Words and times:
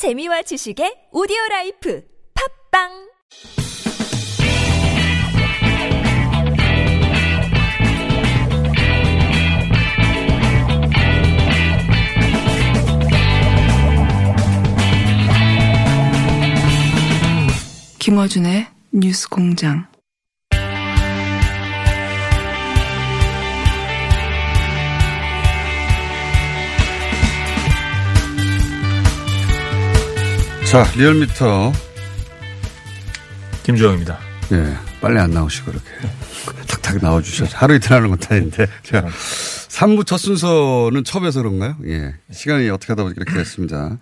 재미와 0.00 0.40
지식의 0.40 1.12
오디오 1.12 1.36
라이프 1.50 2.02
팝빵 2.72 2.88
김어준의 17.98 18.68
뉴스 18.92 19.28
공장. 19.28 19.89
자, 30.70 30.84
리얼미터. 30.96 31.72
김주영입니다. 33.64 34.20
예, 34.52 34.76
빨리 35.00 35.18
안 35.18 35.32
나오시고 35.32 35.72
이렇게 35.72 35.90
탁탁 36.68 36.98
나와주셔서 37.02 37.58
하루 37.58 37.74
이틀 37.74 37.90
하는 37.92 38.08
것도 38.10 38.32
아닌데. 38.32 38.68
자, 38.84 39.04
3부 39.04 40.06
첫 40.06 40.18
순서는 40.18 41.02
처음에서 41.02 41.42
그런가요? 41.42 41.74
예. 41.86 42.14
시간이 42.30 42.70
어떻게 42.70 42.92
하다 42.92 43.02
보니까 43.02 43.20
이렇게 43.20 43.36
됐습니다. 43.40 43.98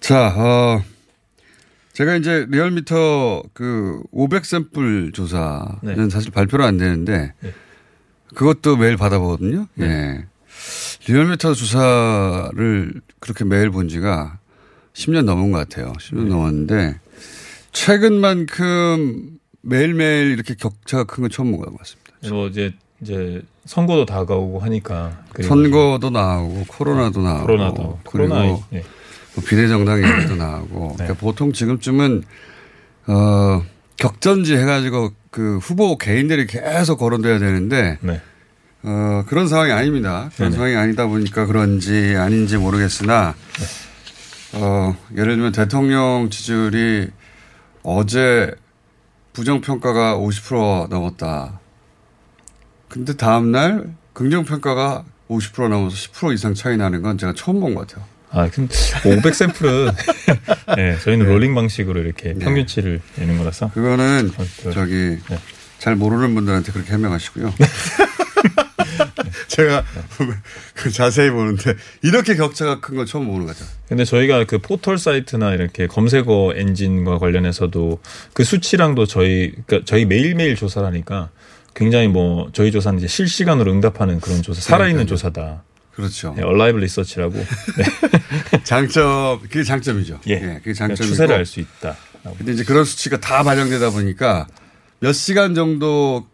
자, 0.00 0.34
어, 0.36 0.84
제가 1.94 2.16
이제 2.16 2.44
리얼미터 2.50 3.44
그 3.54 4.02
500샘플 4.12 5.14
조사는 5.14 5.78
네. 5.82 6.10
사실 6.10 6.30
발표를 6.30 6.66
안 6.66 6.76
되는데 6.76 7.32
네. 7.40 7.54
그것도 8.34 8.76
매일 8.76 8.98
받아보거든요. 8.98 9.66
예. 9.80 10.26
리얼미터 11.08 11.54
조사를 11.54 13.00
그렇게 13.18 13.44
매일 13.46 13.70
본 13.70 13.88
지가 13.88 14.39
10년 14.94 15.24
넘은 15.24 15.50
것 15.52 15.58
같아요. 15.58 15.92
10년 15.98 16.28
넘었는데 16.28 16.98
최근만큼 17.72 19.38
매일매일 19.62 20.32
이렇게 20.32 20.54
격차가 20.54 21.04
큰 21.04 21.22
건 21.22 21.30
처음 21.30 21.52
본것 21.52 21.76
같습니다. 21.78 22.10
뭐 22.30 22.48
이제 22.48 22.72
이제 23.02 23.42
선거도 23.64 24.04
다가오고 24.06 24.58
하니까 24.60 25.22
선거도 25.42 26.10
나오고 26.10 26.64
코로나도 26.68 27.22
나오고 27.22 27.46
코로나도 27.46 27.98
그리고 28.10 28.28
코로나 28.28 28.44
예. 28.72 28.82
뭐 29.34 29.44
비례정당 29.46 30.02
얘기도 30.04 30.36
나오고 30.36 30.88
네. 30.90 30.94
그러니까 30.96 31.14
보통 31.20 31.52
지금쯤은 31.52 32.22
어 33.06 33.62
격전지 33.96 34.54
해가지고 34.56 35.12
그 35.30 35.58
후보 35.58 35.96
개인들이 35.96 36.46
계속 36.46 36.98
거론돼야 36.98 37.38
되는데 37.38 37.98
네. 38.02 38.20
어 38.82 39.24
그런 39.28 39.46
상황이 39.46 39.72
아닙니다. 39.72 40.30
그런 40.36 40.50
네네. 40.50 40.56
상황이 40.56 40.74
아니다 40.76 41.06
보니까 41.06 41.46
그런지 41.46 42.14
아닌지 42.16 42.56
모르겠으나 42.56 43.34
어 44.54 44.96
예를 45.16 45.34
들면 45.36 45.52
대통령 45.52 46.28
지지율이 46.30 47.08
어제 47.82 48.50
부정평가가 49.32 50.16
50% 50.16 50.88
넘었다. 50.88 51.60
근데 52.88 53.16
다음날 53.16 53.94
긍정평가가 54.12 55.04
50% 55.28 55.68
넘어서 55.68 55.94
10% 55.96 56.34
이상 56.34 56.54
차이 56.54 56.76
나는 56.76 57.02
건 57.02 57.16
제가 57.16 57.32
처음 57.36 57.60
본 57.60 57.74
것 57.74 57.86
같아요. 57.86 58.04
아, 58.32 58.48
근데 58.48 58.74
500 59.06 59.34
샘플은 59.34 59.92
네, 60.76 60.96
저희는 61.02 61.26
네. 61.26 61.32
롤링 61.32 61.54
방식으로 61.54 62.00
이렇게 62.00 62.32
네. 62.32 62.44
평균치를 62.44 63.00
내는 63.16 63.38
거라서 63.38 63.70
그거는 63.72 64.30
어, 64.36 64.44
그- 64.62 64.72
저기 64.72 65.18
네. 65.28 65.38
잘 65.78 65.96
모르는 65.96 66.34
분들한테 66.34 66.72
그렇게 66.72 66.92
해명하시고요. 66.92 67.52
제가 69.48 69.84
그 70.74 70.90
자세히 70.90 71.30
보는데 71.30 71.74
이렇게 72.02 72.36
격차가 72.36 72.80
큰건 72.80 73.06
처음 73.06 73.26
보는 73.26 73.46
거죠. 73.46 73.64
근데 73.88 74.04
저희가 74.04 74.44
그 74.44 74.58
포털 74.58 74.98
사이트나 74.98 75.54
이렇게 75.54 75.86
검색어 75.86 76.54
엔진과 76.56 77.18
관련해서도 77.18 78.00
그 78.32 78.44
수치랑도 78.44 79.06
저희 79.06 79.52
그러니까 79.66 79.80
저희 79.86 80.04
매일매일 80.04 80.56
조사를 80.56 80.86
하니까 80.86 81.30
굉장히 81.74 82.08
뭐 82.08 82.50
저희 82.52 82.72
조사는 82.72 82.98
이제 82.98 83.06
실시간으로 83.06 83.72
응답하는 83.72 84.20
그런 84.20 84.42
조사, 84.42 84.60
살아있는. 84.60 85.06
조사다. 85.06 85.62
그렇죠. 85.92 86.34
네, 86.36 86.42
얼라이블 86.42 86.80
리서치라고. 86.80 87.34
네. 87.34 88.60
장점 88.64 89.40
그게 89.42 89.62
장점이죠. 89.62 90.20
예. 90.28 90.34
그게 90.34 90.46
그러니까 90.46 90.72
장점이고. 90.72 91.04
추세를 91.12 91.34
알 91.36 91.46
수 91.46 91.60
있다. 91.60 91.96
근데 92.38 92.52
이제 92.52 92.64
그런 92.64 92.84
수치가 92.84 93.18
다 93.18 93.42
반영되다 93.42 93.90
보니까 93.90 94.46
몇 95.00 95.12
시간 95.12 95.54
정도 95.54 96.26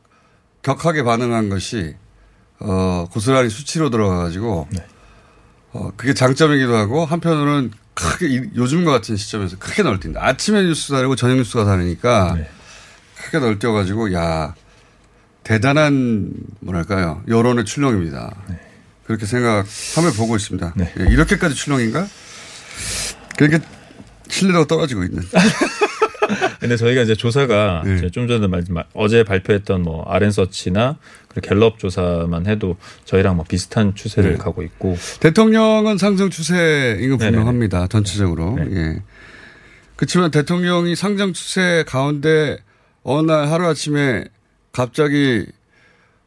격하게 0.62 1.04
반응한 1.04 1.48
것이 1.48 1.94
어 2.60 3.06
고스란히 3.10 3.50
수치로 3.50 3.90
들어가가지고 3.90 4.68
네. 4.70 4.86
어 5.72 5.90
그게 5.96 6.14
장점이기도 6.14 6.74
하고 6.74 7.04
한편으로는 7.04 7.70
크게 7.94 8.28
이- 8.28 8.50
요즘과 8.56 8.90
같은 8.92 9.16
시점에서 9.16 9.56
크게 9.58 9.82
널뛴다. 9.82 10.24
아침에 10.24 10.62
뉴스가 10.62 10.98
다르고 10.98 11.16
저녁 11.16 11.36
뉴스가 11.36 11.64
다르니까 11.64 12.34
네. 12.36 12.48
크게 13.16 13.38
널뛰어가지고 13.38 14.12
야 14.14 14.54
대단한 15.44 16.32
뭐랄까요 16.60 17.22
여론의 17.28 17.64
출렁입니다. 17.64 18.34
그렇게 19.04 19.24
생각하며 19.26 20.10
보고 20.16 20.34
있습니다. 20.34 20.72
네. 20.76 20.92
예, 20.98 21.04
이렇게까지 21.12 21.54
출렁인가? 21.54 22.06
그렇게 23.38 23.60
신뢰도가 24.28 24.66
떨어지고 24.66 25.04
있는. 25.04 25.22
근데 26.60 26.76
저희가 26.76 27.02
이제 27.02 27.14
조사가 27.14 27.82
네. 27.84 28.10
좀 28.10 28.28
전에 28.28 28.46
말, 28.46 28.64
말- 28.70 28.86
어제 28.94 29.22
발표했던 29.24 29.82
뭐 29.82 30.02
아렌서치나 30.04 30.96
그리고 31.28 31.48
갤럽 31.48 31.78
조사만 31.78 32.46
해도 32.46 32.76
저희랑 33.04 33.36
뭐 33.36 33.44
비슷한 33.48 33.94
추세를 33.94 34.32
네. 34.32 34.36
가고 34.38 34.62
있고 34.62 34.96
대통령은 35.20 35.98
상승 35.98 36.30
추세인 36.30 37.10
건 37.10 37.18
네네네. 37.18 37.30
분명합니다. 37.32 37.86
전체적으로. 37.88 38.56
네. 38.56 38.66
예. 38.70 39.02
그렇지만 39.96 40.30
대통령이 40.30 40.94
상승 40.94 41.32
추세 41.32 41.84
가운데 41.86 42.58
어느 43.02 43.30
날 43.30 43.48
하루 43.50 43.66
아침에 43.66 44.24
갑자기 44.72 45.46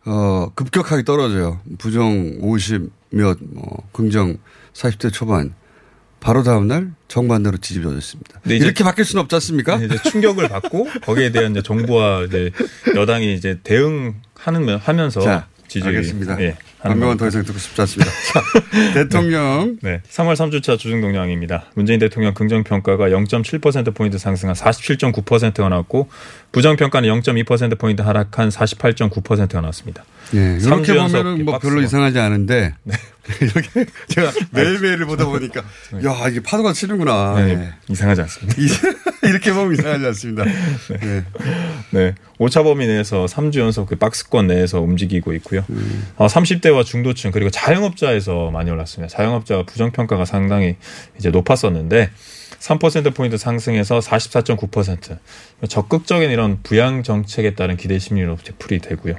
어 0.06 0.52
급격하게 0.56 1.04
떨어져요. 1.04 1.60
부정 1.78 2.38
50 2.42 2.90
몇, 3.12 3.38
뭐 3.42 3.88
긍정 3.92 4.38
40대 4.74 5.12
초반. 5.14 5.54
바로 6.20 6.44
다음 6.44 6.68
날 6.68 6.92
정반대로 7.08 7.58
뒤집어졌습니다. 7.58 8.42
이제- 8.46 8.56
이렇게 8.58 8.84
바뀔 8.84 9.06
수는 9.06 9.24
없지 9.24 9.36
않습니까? 9.36 9.78
이제 9.78 9.98
충격을 10.10 10.50
받고 10.50 10.88
거기에 11.04 11.32
대한 11.32 11.52
이제 11.52 11.62
정부와 11.62 12.24
이제 12.26 12.52
여당이 12.96 13.34
이제 13.34 13.58
대응하는 13.64 14.78
하면서 14.80 15.22
자, 15.22 15.48
지지율이 15.68 15.98
알겠습니다. 15.98 16.42
예, 16.42 16.58
변명은 16.82 17.18
겁니다. 17.18 17.24
더 17.26 17.28
이상 17.28 17.44
듣고 17.44 17.60
싶지 17.60 17.82
않습니다. 17.82 18.12
자, 18.34 18.42
대통령 18.94 19.78
네. 19.82 20.02
3월 20.10 20.34
3주차 20.36 20.78
주중 20.78 21.02
동향입니다. 21.02 21.66
문재인 21.76 22.00
대통령 22.00 22.34
긍정평가가 22.34 23.10
0.7%포인트 23.10 24.18
상승한 24.18 24.56
47.9%가 24.56 25.70
나왔고, 25.70 26.10
부정평가는 26.52 27.08
0.2%포인트 27.10 28.02
하락한 28.02 28.50
48.9%가 28.50 29.62
나왔습니다. 29.62 30.04
예, 30.36 30.58
이렇게 30.62 30.94
보면은 30.94 31.44
뭐. 31.46 31.58
별로 31.58 31.82
이상하지 31.82 32.20
않은데 32.20 32.76
이렇게 33.42 33.86
제가 34.10 34.32
매일매일을 34.52 35.08
보다 35.08 35.26
보니까 35.26 35.62
야 36.06 36.28
이게 36.30 36.40
파도가 36.42 36.72
치는구나. 36.74 37.34
네, 37.44 37.50
예. 37.54 37.74
이상하지 37.88 38.22
않습니다. 38.22 38.56
이- 38.62 39.28
이렇게 39.28 39.52
보면 39.52 39.74
이상하지 39.74 40.06
않습니다. 40.06 40.46
네. 40.46 41.24
네. 41.92 42.16
오차 42.38 42.62
범위 42.64 42.86
내에서 42.88 43.26
3주 43.26 43.60
연속 43.60 43.88
그 43.90 43.96
박스권 43.96 44.48
내에서 44.48 44.82
움직이고 44.82 45.34
있고요. 45.34 45.66
음. 45.70 46.08
어, 46.18 46.28
30대 46.28 46.69
와 46.70 46.84
중도층 46.84 47.32
그리고 47.32 47.50
자영업자에서 47.50 48.52
많이 48.52 48.70
올랐습니다. 48.72 49.16
자영업자가 49.16 49.64
부정평가가 49.64 50.26
상당히 50.26 50.76
이제 51.18 51.30
높았었는데 51.30 52.10
3%포인트 52.60 53.38
상승해서 53.38 54.00
44.9%. 54.00 55.18
적극적인 55.68 56.30
이런 56.30 56.62
부양 56.64 57.04
정책에 57.04 57.56
따른 57.56 57.78
기대 57.78 58.00
심리로 58.00 58.38
풀이 58.58 58.80
되고요. 58.80 59.16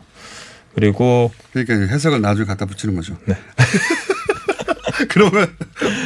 그리고 0.74 1.32
그러니까 1.52 1.92
해석을 1.92 2.20
나중에 2.20 2.46
갖다 2.46 2.66
붙이는 2.66 2.94
거죠. 2.94 3.16
네. 3.26 3.34
그러면 5.08 5.54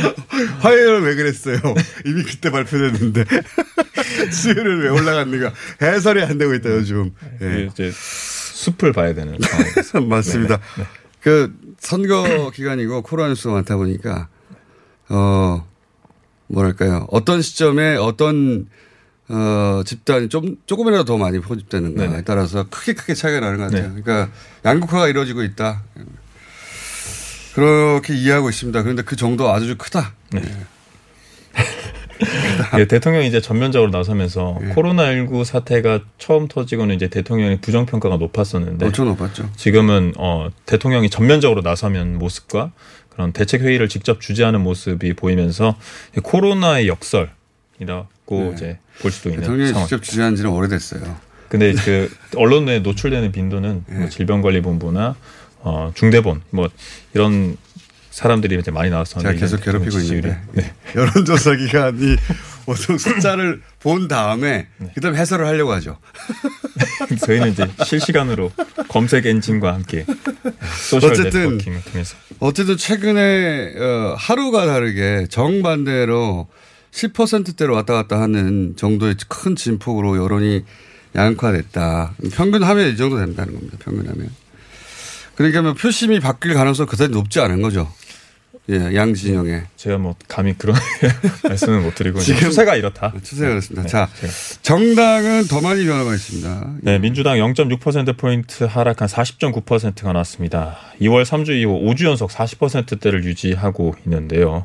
화요일은 0.60 1.02
왜 1.02 1.14
그랬어요? 1.14 1.58
이미 2.06 2.22
그때 2.22 2.50
발표됐는데 2.50 3.24
수요일은 4.30 4.82
왜 4.82 4.88
올라갔는가? 4.88 5.52
해설이 5.82 6.22
안 6.22 6.38
되고 6.38 6.54
있다 6.54 6.70
요즘. 6.70 7.12
예. 7.42 7.68
이제 7.70 7.90
숲을 7.92 8.92
봐야 8.92 9.14
되는 9.14 9.38
상황이었습니다. 9.40 10.00
맞습니다. 10.00 10.60
그 11.24 11.56
선거 11.80 12.50
기간이고 12.52 13.00
코로나 13.00 13.30
뉴스가 13.30 13.54
많다 13.54 13.76
보니까 13.76 14.28
어 15.08 15.66
뭐랄까요 16.48 17.06
어떤 17.10 17.40
시점에 17.40 17.96
어떤 17.96 18.68
어 19.30 19.80
집단이 19.86 20.28
좀 20.28 20.58
조금이라도 20.66 21.04
더 21.04 21.16
많이 21.16 21.38
포집되는가에 21.40 22.08
네네. 22.08 22.22
따라서 22.24 22.66
크게 22.68 22.92
크게 22.92 23.14
차이가 23.14 23.40
나는 23.40 23.56
것 23.56 23.64
같아요. 23.64 23.94
네. 23.94 24.02
그러니까 24.02 24.30
양극화가 24.66 25.08
이루어지고 25.08 25.44
있다. 25.44 25.82
그렇게 27.54 28.14
이해하고 28.14 28.50
있습니다. 28.50 28.82
그런데 28.82 29.02
그 29.02 29.16
정도 29.16 29.50
아주 29.50 29.76
크다. 29.78 30.12
네. 30.30 30.42
예. 30.44 30.73
예, 32.78 32.86
대통령이 32.86 33.26
이제 33.26 33.40
전면적으로 33.40 33.90
나서면서 33.90 34.58
예. 34.62 34.66
코로나19 34.74 35.44
사태가 35.44 36.00
처음 36.18 36.48
터지고는 36.48 36.94
이제 36.94 37.08
대통령의 37.08 37.60
부정평가가 37.60 38.16
높았었는데 38.16 38.86
엄청 38.86 39.06
높았죠. 39.06 39.50
지금은 39.56 40.14
어, 40.16 40.48
대통령이 40.66 41.10
전면적으로 41.10 41.62
나서면 41.62 42.18
모습과 42.18 42.72
그런 43.10 43.32
대책 43.32 43.62
회의를 43.62 43.88
직접 43.88 44.20
주재하는 44.20 44.60
모습이 44.60 45.14
보이면서 45.14 45.76
코로나의 46.22 46.88
역설이라고 46.88 47.30
네. 48.30 48.50
이제 48.54 48.78
볼 49.00 49.10
수도 49.10 49.28
있는 49.30 49.42
대통령이 49.42 49.70
상황. 49.70 49.86
직접 49.86 50.02
주재한 50.02 50.36
지는 50.36 50.50
오래됐어요. 50.50 51.16
근데 51.48 51.72
그 51.72 52.10
언론에 52.36 52.80
노출되는 52.80 53.30
빈도는 53.30 53.84
예. 53.90 53.94
뭐 53.94 54.08
질병관리본부나 54.08 55.14
어, 55.60 55.92
중대본 55.94 56.42
뭐 56.50 56.68
이런 57.14 57.56
사람들이 58.14 58.56
이제 58.60 58.70
많이 58.70 58.90
나와서 58.90 59.18
제가 59.18 59.34
계속 59.34 59.60
괴롭히고 59.60 59.98
있는데 59.98 60.40
네. 60.52 60.72
여론조사 60.94 61.56
기관이 61.56 62.16
보통 62.64 62.96
숫자를 62.96 63.60
본 63.80 64.06
다음에 64.06 64.68
네. 64.76 64.90
그다음 64.94 65.16
에 65.16 65.18
해설을 65.18 65.44
하려고 65.44 65.72
하죠. 65.72 65.98
저희는 67.26 67.50
이제 67.50 67.68
실시간으로 67.84 68.52
검색 68.86 69.26
엔진과 69.26 69.74
함께 69.74 70.06
소셜 70.80 71.10
어쨌든 71.10 71.40
네트워킹을 71.40 71.82
통해서 71.82 72.14
어쨌든 72.38 72.76
최근에 72.76 73.74
어, 73.80 74.14
하루가 74.16 74.64
다르게 74.64 75.26
정반대로 75.28 76.46
10%대로 76.92 77.74
왔다 77.74 77.94
갔다 77.94 78.20
하는 78.20 78.76
정도의 78.76 79.16
큰 79.28 79.56
진폭으로 79.56 80.22
여론이 80.22 80.64
양극화됐다. 81.16 82.14
평균하면 82.32 82.92
이 82.92 82.96
정도 82.96 83.18
된다는 83.18 83.54
겁니다. 83.54 83.76
평균하면. 83.80 84.30
그러니까 85.34 85.62
뭐 85.62 85.74
표심이 85.74 86.20
바뀔 86.20 86.54
가능성 86.54 86.86
그다지 86.86 87.10
높지 87.10 87.40
않은 87.40 87.60
거죠. 87.60 87.92
예, 88.70 88.94
양 88.94 89.12
진영에. 89.12 89.64
제가 89.76 89.98
뭐 89.98 90.14
감히 90.26 90.56
그런 90.56 90.74
말씀은 91.44 91.82
못 91.82 91.94
드리고 91.94 92.18
지금 92.20 92.40
추세가 92.40 92.76
이렇다. 92.76 93.12
추세가 93.22 93.50
그렇습니다. 93.50 93.82
네, 93.82 93.88
자, 93.88 94.08
제가. 94.20 94.32
정당은 94.62 95.48
더 95.48 95.60
많이 95.60 95.84
변화가 95.84 96.14
있습니다. 96.14 96.74
네, 96.80 96.98
민주당 96.98 97.36
0.6%포인트 97.36 98.64
하락한 98.64 99.06
40.9%가 99.08 100.12
나왔습니다. 100.14 100.78
2월 101.02 101.24
3주 101.24 101.50
이후 101.60 101.78
5주 101.82 102.06
연속 102.06 102.30
40%대를 102.30 103.24
유지하고 103.24 103.96
있는데요. 104.06 104.64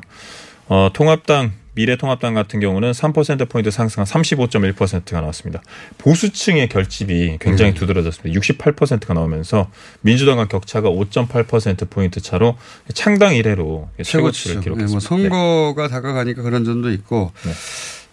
어, 0.68 0.88
통합당, 0.94 1.52
미래통합당 1.80 2.34
같은 2.34 2.60
경우는 2.60 2.92
3%포인트 2.92 3.70
상승한 3.70 4.06
35.1%가 4.06 5.20
나왔습니다. 5.20 5.62
보수층의 5.98 6.68
결집이 6.68 7.38
굉장히 7.40 7.72
두드러졌습니다. 7.74 8.38
68%가 8.38 9.14
나오면서 9.14 9.70
민주당과 10.02 10.48
격차가 10.48 10.90
5.8%포인트 10.90 12.20
차로 12.20 12.56
창당 12.92 13.34
이래로 13.34 13.88
최고치를 14.02 14.60
기록했습니다. 14.60 14.92
뭐 14.92 15.00
선거가 15.00 15.88
다가가니까 15.88 16.42
그런 16.42 16.64
점도 16.64 16.90
있고 16.90 17.32
네. 17.44 17.52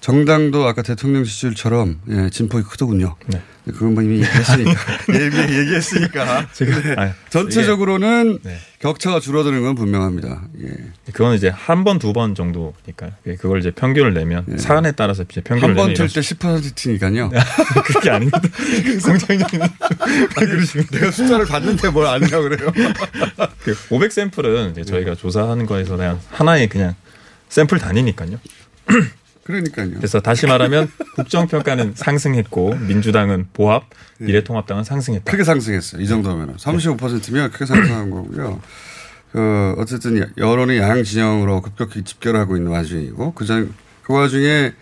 정당도 0.02 0.66
아까 0.68 0.82
대통령 0.84 1.24
지지율처럼 1.24 2.00
예, 2.10 2.30
진폭이 2.30 2.64
크더군요. 2.66 3.16
네. 3.28 3.42
그건 3.66 3.96
뭐 3.96 4.04
이미 4.04 4.22
얘기했으니까. 4.22 4.72
얘기, 5.14 5.38
얘기했으니까. 5.60 6.48
제가 6.54 7.02
아, 7.02 7.14
전체적으로는 7.30 8.40
네. 8.42 8.58
격차가 8.80 9.20
줄어드는 9.20 9.62
건 9.64 9.76
분명합니다. 9.76 10.44
예. 10.64 11.12
그거는 11.12 11.36
이제 11.36 11.50
한 11.50 11.84
번, 11.84 12.00
두 12.00 12.14
번 12.14 12.34
정도니까요. 12.36 13.12
예, 13.26 13.36
그걸 13.36 13.60
이제 13.60 13.72
평균을 13.72 14.14
내면 14.14 14.46
사안에 14.58 14.94
따라서 14.94 15.24
이제 15.30 15.42
평균을 15.42 15.70
한번 15.72 15.94
내면 15.94 16.08
틀때 16.08 16.22
10%니까요. 16.22 17.30
그게 17.86 18.10
아닙니다. 18.10 18.40
공장장님. 19.04 19.68
내가 20.92 21.12
숫자를 21.12 21.46
봤는데 21.46 21.90
뭘 21.90 22.06
아니라 22.08 22.40
그래요. 22.40 22.72
그500 23.66 24.12
샘플은 24.12 24.72
이제 24.72 24.86
저희가 24.86 25.16
조사하는 25.16 25.66
거에서 25.66 25.98
그냥 25.98 26.22
하나의 26.30 26.70
그냥 26.70 26.96
샘플 27.50 27.80
단위니까요. 27.80 28.40
그러니까요. 29.48 29.92
그래서 29.92 30.20
다시 30.20 30.46
말하면 30.46 30.92
국정평가는 31.16 31.94
상승했고 31.96 32.76
민주당은 32.76 33.48
보합, 33.54 33.86
미래통합당은 34.20 34.84
상승했다. 34.84 35.32
크게 35.32 35.46
상승했어요. 35.46 36.02
이 36.02 36.08
정도면. 36.08 36.58
35%면 36.58 37.52
크게 37.52 37.66
상승한 37.66 38.10
거고요. 38.10 38.62
그, 39.32 39.74
어쨌든 39.78 40.30
여론이 40.38 40.78
양 40.80 41.02
진영으로 41.02 41.62
급격히 41.62 42.04
집결하고 42.04 42.58
있는 42.58 42.72
와중이고, 42.72 43.36
그 43.36 43.46
전, 43.46 43.74
그 44.04 44.14
와중에, 44.14 44.74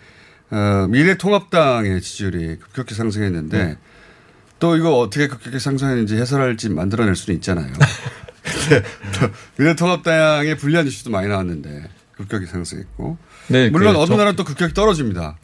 어, 0.50 0.86
미래통합당의 0.88 2.00
지지율이 2.00 2.58
급격히 2.58 2.96
상승했는데, 2.96 3.64
네. 3.64 3.76
또 4.58 4.76
이거 4.76 4.98
어떻게 4.98 5.28
급격히 5.28 5.60
상승했는지 5.60 6.16
해설할지 6.16 6.70
만들어낼 6.70 7.14
수는 7.14 7.36
있잖아요. 7.36 7.72
미래통합당의 9.58 10.56
불리한 10.56 10.88
이슈도 10.88 11.10
많이 11.10 11.28
나왔는데, 11.28 11.88
급격히 12.16 12.46
상승했고. 12.46 13.16
네, 13.48 13.70
물론 13.70 13.92
그 13.94 13.98
어느 14.00 14.06
정- 14.08 14.16
나라는 14.16 14.36
또 14.36 14.44
급격히 14.44 14.74
떨어집니다. 14.74 15.38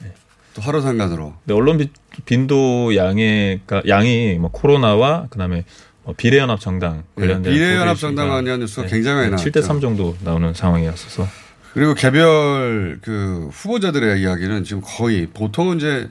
또 0.54 0.62
하루 0.62 0.80
상간으로. 0.82 1.34
네, 1.44 1.54
언론 1.54 1.78
비- 1.78 1.90
빈도 2.24 2.94
양의 2.96 3.60
그러니까 3.66 3.88
양이 3.88 4.34
뭐 4.38 4.50
코로나와 4.50 5.26
그다음에 5.30 5.64
뭐 6.04 6.14
비례연합 6.16 6.60
정당 6.60 7.04
관련된 7.16 7.42
네, 7.52 7.58
비례연합 7.58 7.96
정당에 7.96 8.42
대한 8.44 8.60
뉴스가 8.60 8.86
굉장히 8.86 9.30
많이 9.30 9.42
7대 9.42 9.62
3 9.62 9.80
정도 9.80 10.16
나오는 10.24 10.52
상황이었어서 10.52 11.26
그리고 11.72 11.94
개별 11.94 12.98
그 13.00 13.48
후보자들의 13.52 14.20
이야기는 14.20 14.64
지금 14.64 14.82
거의 14.84 15.26
보통은 15.26 15.78
이제 15.78 16.10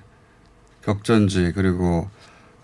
격전지 0.83 1.51
그리고 1.55 2.09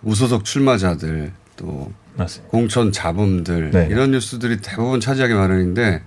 무소속 0.02 0.46
출마자들 0.46 1.32
또 1.58 1.92
맞습니다. 2.16 2.50
공천 2.50 2.92
잡음들 2.92 3.72
네. 3.72 3.88
이런 3.92 4.12
뉴스들이 4.12 4.58
대부분 4.62 5.00
차지하기 5.00 5.34
마련인데 5.34 6.02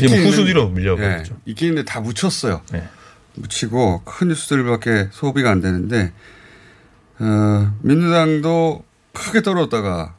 지금 0.00 0.24
후순위로 0.26 0.70
밀려버렸죠. 0.70 1.36
있긴 1.46 1.68
있는데 1.68 1.84
다 1.90 2.00
묻혔어요. 2.00 2.62
네. 2.72 2.88
묻히고 3.34 4.02
큰 4.04 4.28
뉴스들밖에 4.28 5.08
소비가 5.12 5.50
안 5.50 5.60
되는데 5.60 6.12
어, 7.18 7.74
민주당도 7.82 8.84
크게 9.12 9.42
떨어졌다가 9.42 10.14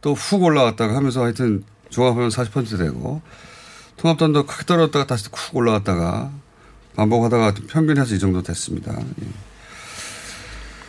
또 0.00 0.12
훅 0.14 0.42
올라갔다가 0.42 0.94
하면서 0.96 1.22
하여튼 1.24 1.64
종합하면 1.90 2.28
40% 2.28 2.78
되고 2.78 3.20
통합당도 3.96 4.46
크게 4.46 4.64
떨어졌다가 4.64 5.06
다시 5.06 5.28
훅 5.32 5.56
올라갔다가 5.56 6.30
반복하다가 6.96 7.54
평균해서 7.68 8.14
이 8.14 8.18
정도 8.18 8.42
됐습니다. 8.42 8.92
예. 8.98 9.26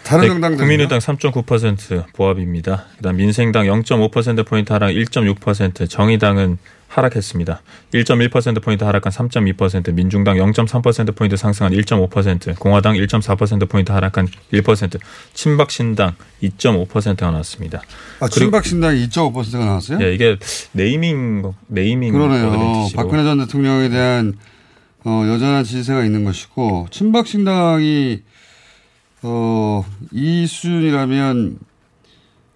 다른 0.10 0.42
네, 0.42 0.56
국민의당 0.56 0.98
3.9% 0.98 2.14
보합입니다. 2.14 2.86
그다음 2.98 3.18
민생당 3.18 3.68
0.5% 3.68 4.44
포인트 4.44 4.74
하락 4.74 4.90
1.6%, 4.90 5.88
정의당은 5.88 6.58
하락했습니다. 6.88 7.62
1.1% 7.94 8.64
포인트 8.64 8.84
하락한 8.84 9.12
3.2%, 9.12 9.94
민중당 9.94 10.38
0.3% 10.38 11.16
포인트 11.16 11.38
상승한 11.38 11.74
1.5%, 11.74 12.58
공화당 12.58 12.96
1.4% 12.96 13.70
포인트 13.70 13.92
하락한 13.92 14.28
1%, 14.52 15.00
친박 15.36 15.70
신당 15.70 16.16
2.5%가 16.42 17.30
나왔습니다. 17.30 17.84
아, 18.20 18.28
친박 18.28 18.66
신당이 18.66 19.08
2.5%가 19.10 19.64
나왔어요? 19.64 20.00
예, 20.02 20.16
이게 20.16 20.38
naming 20.72 21.54
naming 21.68 22.14
그러네요. 22.14 22.90
박근혜 22.96 23.24
전 23.24 23.38
대통령에 23.38 23.90
대한 23.90 24.34
어, 25.04 25.24
여전한 25.28 25.64
지지세가 25.64 26.04
있는 26.04 26.26
것이고 26.26 26.88
친박 26.90 27.28
신당이 27.28 28.24
어, 29.22 29.86
이 30.12 30.48
수준이라면 30.48 31.60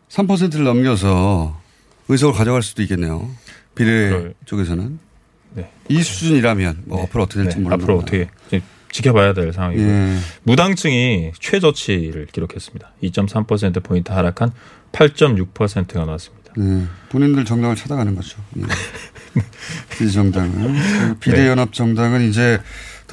3%를 0.10 0.64
넘겨서 0.64 1.60
의석을 2.08 2.36
가져갈 2.38 2.62
수도 2.64 2.82
있겠네요. 2.84 3.30
비례 3.76 4.10
그럴- 4.10 4.34
쪽에서는 4.46 5.00
네. 5.56 5.72
이 5.90 6.02
수준이라면 6.02 6.84
뭐 6.86 7.04
앞으로 7.04 7.24
어떻게 7.24 7.42
될지 7.44 7.58
네, 7.58 7.64
모르겠 7.64 7.84
앞으로 7.84 7.98
어떻게 8.00 8.30
지켜봐야 8.92 9.34
될 9.34 9.52
상황이고 9.54 9.82
예. 9.82 10.18
무당층이 10.44 11.32
최저치를 11.40 12.28
기록했습니다. 12.32 12.92
2.3% 13.04 13.82
포인트 13.84 14.12
하락한 14.12 14.52
8.6%가 14.92 16.06
나왔습니다. 16.06 16.54
네. 16.56 16.86
본인들 17.10 17.44
정당을 17.46 17.76
찾아가는 17.76 18.14
거죠. 18.16 18.40
예. 18.58 18.62
지지 19.98 20.12
정당은 20.14 20.74
그 21.10 21.16
비례연합 21.20 21.74
정당은 21.74 22.30
이제 22.30 22.60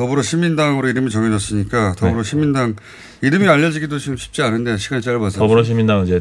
더불어 0.01 0.23
시민당으로 0.23 0.89
이름이 0.89 1.11
정해졌으니까 1.11 1.95
더불어 1.95 2.23
네. 2.23 2.29
시민당 2.31 2.75
이름이 3.21 3.47
알려지기도 3.47 3.99
지금 3.99 4.17
쉽지 4.17 4.41
않은데 4.41 4.79
시간이 4.79 5.03
짧아서 5.03 5.39
더불어시민당은 5.39 6.07
이제 6.07 6.21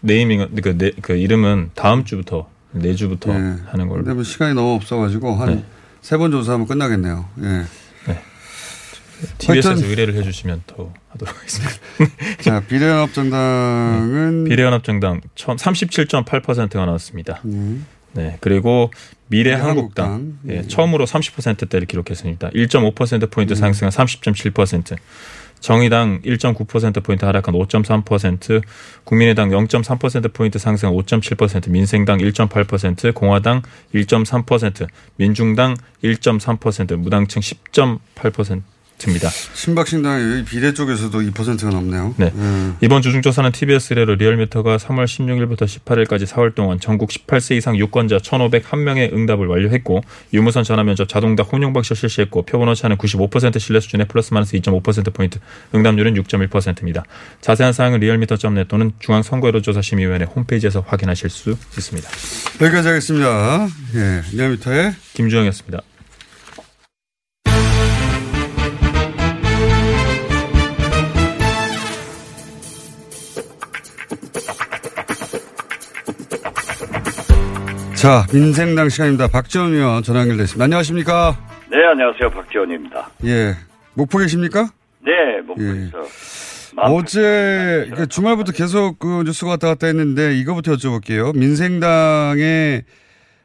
네이밍 0.00 0.48
그, 0.60 0.76
네, 0.76 0.90
그 1.00 1.12
이름은 1.12 1.70
다음 1.76 2.04
주부터 2.04 2.48
내주부터 2.72 3.32
네. 3.32 3.54
하는 3.66 3.86
걸로. 3.88 4.02
근데 4.02 4.14
뭐 4.14 4.24
시간이 4.24 4.54
너무 4.54 4.74
없어가지고 4.74 5.36
한 5.36 5.54
네. 5.54 5.64
세번 6.00 6.32
조사하면 6.32 6.66
끝나겠네요. 6.66 7.28
예. 7.44 7.66
TBS에서 9.38 9.68
하여튼- 9.74 9.90
의뢰를 9.90 10.14
해주시면 10.14 10.62
더 10.66 10.92
하도록 11.10 11.32
하겠습니다. 11.36 11.72
자 12.42 12.60
비례연합 12.66 13.12
정당은 13.12 14.42
비례연합정당 14.48 15.20
37.8%가 15.36 16.84
나왔습니다. 16.84 17.40
네. 18.12 18.22
네. 18.22 18.36
그리고 18.40 18.90
미래 19.28 19.52
한국당 19.52 20.10
미래한국당. 20.10 20.38
예, 20.48 20.62
네. 20.62 20.68
처음으로 20.68 21.06
30%대를 21.06 21.86
기록했습니다. 21.86 22.50
1.5%포인트 22.50 23.54
네. 23.54 23.60
상승한 23.60 23.90
30.7%. 23.92 24.96
정의당 25.60 26.22
1.9%포인트 26.22 27.24
하락한 27.24 27.54
5.3%, 27.54 28.62
국민의당 29.04 29.50
0.3%포인트 29.50 30.58
상승한 30.58 30.96
5.7%, 30.96 31.70
민생당 31.70 32.18
1.8%, 32.18 33.14
공화당 33.14 33.62
1.3%, 33.94 34.86
민중당 35.16 35.76
1.3%, 36.02 36.96
무당층 36.96 37.42
10.8%, 37.42 38.62
2%입니다. 39.00 39.28
신박신당 39.28 40.32
여기 40.32 40.44
비례 40.44 40.74
쪽에서도 40.74 41.18
2%가 41.18 41.70
넘네요. 41.70 42.14
네. 42.16 42.30
음. 42.34 42.76
이번 42.80 43.02
주중조사는 43.02 43.52
TBS 43.52 43.92
의뢰로 43.92 44.14
리얼미터가 44.16 44.76
3월 44.76 45.04
16일부터 45.04 45.64
18일까지 45.64 46.26
4월 46.26 46.54
동안 46.54 46.78
전국 46.80 47.10
18세 47.10 47.56
이상 47.56 47.76
유권자 47.76 48.18
1,501명의 48.18 49.12
응답을 49.12 49.46
완료했고 49.46 50.02
유무선 50.32 50.64
전화 50.64 50.82
면접 50.84 51.08
자동답 51.08 51.52
혼용 51.52 51.72
방식 51.72 51.96
실시했고 51.96 52.42
표본 52.42 52.68
오 52.68 52.74
차는 52.74 52.96
95% 52.96 53.58
신뢰 53.58 53.80
수준의 53.80 54.06
플러스 54.08 54.32
마이너스 54.34 54.56
2.5% 54.56 55.12
포인트, 55.12 55.38
응답률은 55.74 56.14
6.1%입니다. 56.14 57.04
자세한 57.40 57.72
사항은 57.72 58.00
리얼미터.net 58.00 58.68
또는 58.68 58.92
중앙선거여론조사심의위원회 59.00 60.26
홈페이지에서 60.26 60.84
확인하실 60.86 61.30
수 61.30 61.50
있습니다. 61.76 62.08
여기까지 62.60 62.88
하겠습니다. 62.88 63.68
예. 63.94 64.22
리얼미터의 64.32 64.94
김주영이었습니다. 65.14 65.82
자, 78.00 78.26
민생당 78.32 78.88
시간입니다. 78.88 79.28
박지원 79.28 79.74
의원 79.74 80.02
전화 80.02 80.20
연결됐습니다. 80.20 80.64
안녕하십니까? 80.64 81.36
네, 81.70 81.76
안녕하세요. 81.84 82.30
박지원입니다. 82.30 83.10
예. 83.26 83.54
목포 83.92 84.16
계십니까? 84.16 84.70
네, 85.00 85.42
목포에서. 85.46 85.98
어제 86.78 87.90
그 87.94 88.06
주말부터 88.06 88.52
계속 88.52 88.98
그 88.98 89.22
뉴스가 89.26 89.50
왔다 89.50 89.66
갔다 89.66 89.86
했는데 89.86 90.34
이거부터 90.38 90.72
여쭤볼게요. 90.76 91.36
민생당의 91.36 92.84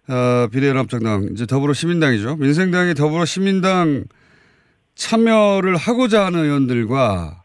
어, 0.08 0.48
비례연합정당 0.50 1.32
이제 1.34 1.46
더불어 1.46 1.74
시민당이죠. 1.74 2.38
민생당이 2.38 2.94
더불어 2.94 3.26
시민당 3.26 4.06
참여를 4.96 5.76
하고자 5.76 6.28
하는 6.28 6.46
의원들과 6.46 7.44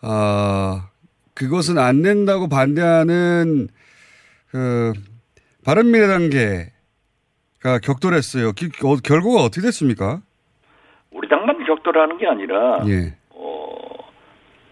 아 0.00 0.88
그것은 1.34 1.76
안 1.76 2.00
된다고 2.00 2.48
반대하는 2.48 3.68
그 4.50 4.94
바른미래당계가 5.66 6.70
격돌했어요. 7.82 8.52
기- 8.52 8.70
어, 8.84 8.96
결과가 9.02 9.42
어떻게 9.42 9.62
됐습니까? 9.62 10.20
우리 11.10 11.28
당만 11.28 11.64
격돌하는 11.66 12.18
게 12.18 12.26
아니라 12.28 12.78
예. 12.86 13.16
어, 13.30 13.76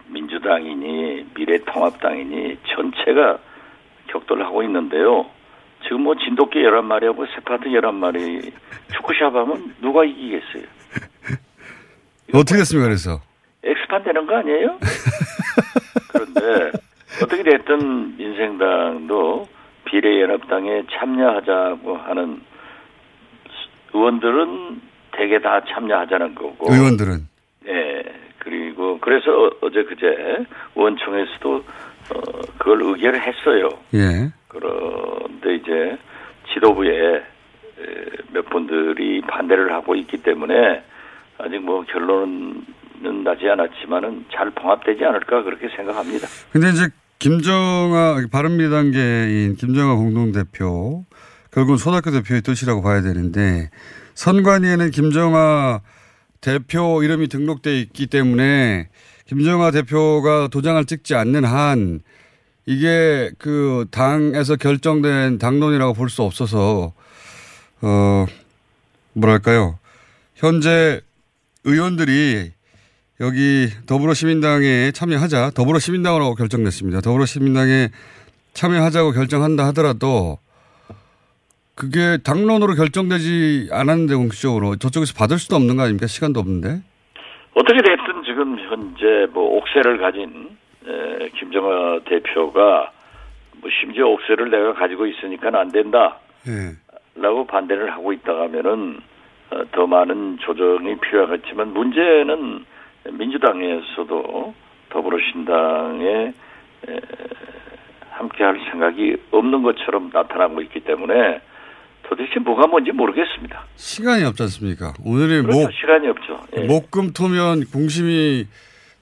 민주당이니 0.07 1.27
미래통합당이니 1.35 2.57
전체가 2.73 3.39
격돌하고 4.07 4.63
있는데요. 4.63 5.25
지금 5.83 6.01
뭐 6.03 6.15
진돗개 6.15 6.59
11마리하고 6.59 7.27
세파트 7.35 7.65
11마리 7.65 8.53
축구샵 8.95 9.35
하면 9.35 9.75
누가 9.81 10.05
이기겠어요? 10.05 10.63
어떻게 12.33 12.59
됐습니까? 12.59 12.87
그래서 12.87 13.21
엑스판 13.63 14.03
되는 14.03 14.25
거 14.25 14.37
아니에요? 14.37 14.79
그런데 16.09 16.71
어떻게 17.21 17.43
됐든 17.43 18.15
민생당도 18.17 19.47
비례연합당에 19.99 20.83
참여하자고 20.91 21.97
하는 21.97 22.41
의원들은 23.93 24.81
대개 25.13 25.39
다 25.39 25.61
참여하자는 25.69 26.35
거고. 26.35 26.73
의원들은 26.73 27.27
예. 27.67 28.03
그리고 28.39 28.99
그래서 28.99 29.31
어- 29.31 29.51
어제 29.61 29.83
그제 29.83 30.45
의원총회에서도 30.75 31.55
어, 31.55 32.21
그걸 32.57 32.81
의결을 32.83 33.21
했어요. 33.21 33.69
예. 33.93 34.29
그런데 34.49 35.55
이제 35.55 35.97
지도부에 36.53 37.15
에, 37.15 37.21
몇 38.33 38.45
분들이 38.49 39.21
반대를 39.21 39.71
하고 39.73 39.95
있기 39.95 40.17
때문에 40.17 40.83
아직 41.37 41.59
뭐 41.59 41.83
결론은 41.85 42.63
나지 43.23 43.49
않았지만은 43.49 44.25
잘 44.31 44.49
봉합되지 44.51 45.03
않을까 45.05 45.43
그렇게 45.43 45.69
생각합니다. 45.69 46.27
근데 46.51 46.69
이제 46.69 46.85
김정아 47.25 48.27
바른미래당계인 48.31 49.55
김정아 49.55 49.95
공동대표 49.95 51.05
결국은 51.49 51.79
손학규 51.79 52.11
대표의 52.11 52.43
뜻이라고 52.43 52.83
봐야 52.83 53.01
되는데 53.01 53.71
선관위에는 54.13 54.91
김정아 54.91 55.81
대표 56.39 57.01
이름이 57.01 57.27
등록돼 57.27 57.81
있기 57.81 58.05
때문에 58.05 58.89
김정아 59.25 59.71
대표가 59.71 60.49
도장을 60.49 60.85
찍지 60.85 61.15
않는 61.15 61.45
한 61.45 62.01
이게 62.67 63.31
그 63.39 63.87
당에서 63.89 64.55
결정된 64.55 65.39
당론이라고 65.39 65.95
볼 65.95 66.09
수 66.09 66.21
없어서 66.21 66.93
어 67.81 68.25
뭐랄까요? 69.13 69.79
현재 70.35 71.01
의원들이 71.63 72.51
여기 73.21 73.67
더불어시민당에 73.87 74.91
참여하자 74.91 75.51
더불어시민당으로 75.55 76.35
결정됐습니다. 76.35 76.99
더불어시민당에 76.99 77.87
참여하자고 78.53 79.11
결정한다 79.11 79.65
하더라도 79.67 80.37
그게 81.75 82.17
당론으로 82.23 82.75
결정되지 82.75 83.69
않았는데 83.71 84.15
공식적으로 84.15 84.75
저쪽에서 84.75 85.13
받을 85.17 85.37
수도 85.37 85.55
없는 85.55 85.75
거 85.77 85.83
아닙니까? 85.83 86.07
시간도 86.07 86.39
없는데. 86.39 86.81
어떻게 87.53 87.77
됐든 87.81 88.23
지금 88.25 88.57
현재 88.59 89.27
뭐 89.31 89.57
옥세를 89.57 89.97
가진 89.97 90.57
에, 90.85 91.29
김정아 91.39 91.99
대표가 92.05 92.91
뭐 93.61 93.69
심지어 93.81 94.07
옥세를 94.07 94.49
내가 94.51 94.73
가지고 94.73 95.05
있으니까 95.05 95.49
안 95.57 95.71
된다. 95.71 96.19
예. 96.47 96.75
라고 97.15 97.47
반대를 97.47 97.91
하고 97.91 98.11
있다 98.11 98.31
하면은 98.31 98.99
어, 99.51 99.61
더 99.71 99.87
많은 99.87 100.37
조정이 100.41 100.97
필요하겠지만 100.99 101.73
문제는 101.73 102.65
민주당에서도 103.11 104.53
더불어신당에 104.89 106.33
에, 106.87 106.99
함께할 108.11 108.59
생각이 108.71 109.17
없는 109.31 109.63
것처럼 109.63 110.09
나타나고 110.13 110.61
있기 110.63 110.81
때문에 110.81 111.41
도대체 112.07 112.39
뭐가 112.39 112.67
뭔지 112.67 112.91
모르겠습니다. 112.91 113.65
시간이 113.75 114.23
없지 114.25 114.43
않습니까? 114.43 114.93
오늘이 115.03 115.41
그렇죠. 115.41 115.59
목, 115.59 115.71
시간이 115.73 116.07
없죠. 116.07 116.39
예. 116.57 116.61
목금 116.61 117.13
토면 117.13 117.65
공심이 117.71 118.45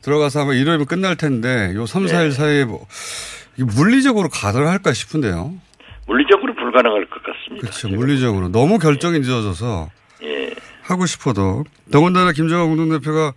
들어가서 0.01 0.41
아마 0.41 0.53
일요일이면 0.53 0.85
끝날 0.85 1.15
텐데 1.15 1.73
요 1.75 1.85
3, 1.85 2.05
4일 2.05 2.31
사이에 2.31 2.65
뭐 2.65 2.85
물리적으로 3.77 4.29
가능할까 4.29 4.93
싶은데요. 4.93 5.53
물리적으로 6.07 6.53
불가능할 6.55 7.05
것 7.05 7.21
같습니다. 7.23 7.61
그렇죠. 7.61 7.89
물리적으로. 7.89 8.49
너무 8.49 8.79
결정이 8.79 9.19
늦어져서 9.19 9.89
예. 10.23 10.53
하고 10.81 11.05
싶어도 11.05 11.63
더군다나 11.91 12.31
김정은 12.31 12.67
공동대표가 12.75 13.33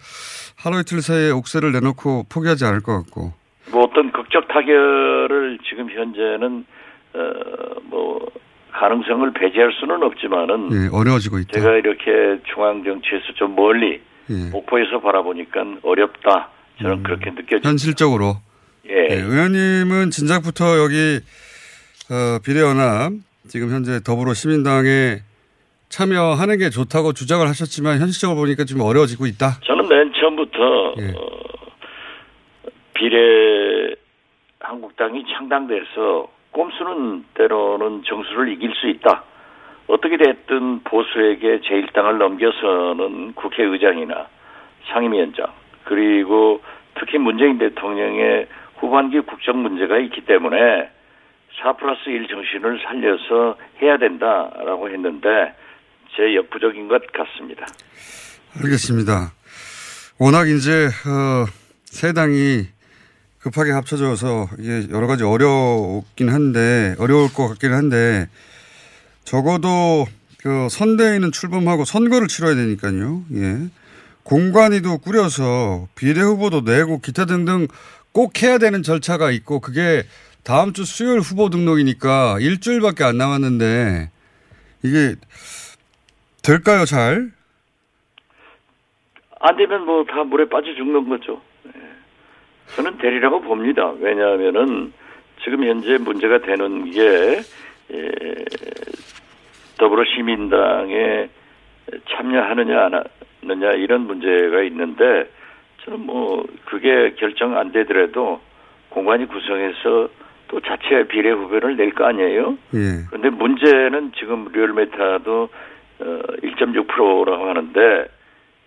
하루 0.56 0.80
이틀 0.80 1.00
사이에 1.02 1.30
옥세를 1.30 1.72
내놓고 1.72 2.26
포기하지 2.28 2.64
않을 2.64 2.82
것 2.82 2.96
같고. 3.04 3.32
뭐 3.70 3.84
어떤 3.84 4.12
극적 4.12 4.48
타결을 4.48 5.58
지금 5.68 5.90
현재는 5.90 6.64
어 7.14 7.76
뭐 7.88 8.26
가능성을 8.72 9.32
배제할 9.32 9.72
수는 9.80 10.02
없지만은 10.02 10.68
예, 10.72 10.88
어려워지고 10.92 11.38
있다. 11.38 11.52
제가 11.60 11.72
이렇게 11.76 12.42
중앙 12.52 12.84
정치에서 12.84 13.32
좀 13.36 13.54
멀리 13.56 14.00
예. 14.28 14.50
목포에서 14.50 15.00
바라보니까 15.00 15.60
어렵다. 15.82 16.50
저는 16.82 16.98
음. 16.98 17.02
그렇게 17.02 17.30
느껴집니다. 17.30 17.68
현실적으로. 17.68 18.36
예. 18.88 19.08
예, 19.10 19.14
의원님은 19.14 20.10
진작부터 20.10 20.78
여기 20.78 21.20
어, 22.10 22.38
비례연합 22.44 23.12
지금 23.48 23.70
현재 23.70 24.00
더불어 24.04 24.34
시민당에 24.34 25.20
참여하는 25.88 26.58
게 26.58 26.68
좋다고 26.68 27.14
주장을 27.14 27.46
하셨지만 27.48 28.00
현실적으로 28.00 28.38
보니까 28.40 28.64
좀 28.64 28.80
어려워지고 28.82 29.26
있다. 29.26 29.58
저는 29.64 29.88
맨 29.88 29.95
처음부터 30.56 30.94
예. 30.98 31.12
어, 31.16 32.70
비례 32.94 33.94
한국당이 34.60 35.24
창당돼서 35.32 36.28
꼼수는 36.50 37.24
때로는 37.34 38.02
정수를 38.04 38.52
이길 38.52 38.72
수 38.74 38.88
있다. 38.88 39.24
어떻게 39.86 40.16
됐든 40.16 40.82
보수에게 40.82 41.60
제1당을 41.60 42.16
넘겨서는 42.16 43.34
국회의장이나 43.34 44.26
상임위원장 44.88 45.46
그리고 45.84 46.60
특히 46.98 47.18
문재인 47.18 47.58
대통령의 47.58 48.48
후반기 48.78 49.20
국정 49.20 49.62
문제가 49.62 49.98
있기 49.98 50.22
때문에 50.22 50.90
4 51.62 51.72
플러스 51.74 52.08
1 52.08 52.26
정신을 52.26 52.80
살려서 52.82 53.56
해야 53.80 53.96
된다라고 53.96 54.90
했는데 54.90 55.54
제 56.16 56.34
역부족인 56.34 56.88
것 56.88 57.06
같습니다. 57.12 57.66
알겠습니다. 58.62 59.32
워낙 60.18 60.48
이제 60.48 60.86
어, 61.06 61.46
세 61.84 62.12
당이 62.12 62.66
급하게 63.38 63.72
합쳐져서 63.72 64.48
이게 64.58 64.88
여러 64.90 65.06
가지 65.06 65.22
어렵긴 65.22 66.30
한데 66.30 66.96
어려울 66.98 67.32
것 67.32 67.48
같긴 67.48 67.72
한데 67.72 68.28
적어도 69.24 70.06
그 70.38 70.68
선대위는 70.70 71.32
출범하고 71.32 71.84
선거를 71.84 72.28
치러야 72.28 72.54
되니까요. 72.54 73.24
예. 73.34 73.68
공관위도 74.22 74.98
꾸려서 74.98 75.86
비례 75.94 76.22
후보도 76.22 76.62
내고 76.62 76.98
기타 77.00 77.26
등등 77.26 77.68
꼭 78.12 78.42
해야 78.42 78.58
되는 78.58 78.82
절차가 78.82 79.30
있고 79.32 79.60
그게 79.60 80.04
다음 80.42 80.72
주 80.72 80.84
수요일 80.84 81.20
후보 81.20 81.50
등록이니까 81.50 82.38
일주일밖에 82.40 83.04
안 83.04 83.18
남았는데 83.18 84.10
이게 84.82 85.16
될까요, 86.42 86.86
잘? 86.86 87.35
안 89.40 89.56
되면 89.56 89.84
뭐 89.84 90.04
다 90.04 90.24
물에 90.24 90.48
빠져 90.48 90.74
죽는 90.74 91.08
거죠. 91.08 91.40
예. 91.66 91.70
저는 92.74 92.98
되리라고 92.98 93.40
봅니다. 93.40 93.92
왜냐하면은 94.00 94.92
지금 95.44 95.64
현재 95.64 95.98
문제가 95.98 96.38
되는 96.38 96.90
게 96.90 97.40
예, 97.92 98.10
더불어시민당에 99.78 101.28
참여하느냐 102.10 102.80
안 102.86 103.04
하느냐 103.42 103.72
이런 103.72 104.02
문제가 104.06 104.62
있는데 104.62 105.30
저는 105.84 106.00
뭐 106.06 106.44
그게 106.64 107.14
결정 107.16 107.56
안 107.56 107.70
되더라도 107.72 108.40
공관위 108.88 109.26
구성해서 109.26 110.08
또 110.48 110.60
자체 110.60 111.06
비례 111.08 111.30
후보를 111.30 111.76
낼 111.76 111.92
거 111.94 112.04
아니에요. 112.06 112.56
예. 112.74 113.04
그런데 113.08 113.30
문제는 113.30 114.12
지금 114.18 114.48
리얼메타도 114.52 115.48
어, 115.98 116.04
1.6%라고 116.42 117.48
하는데 117.48 118.06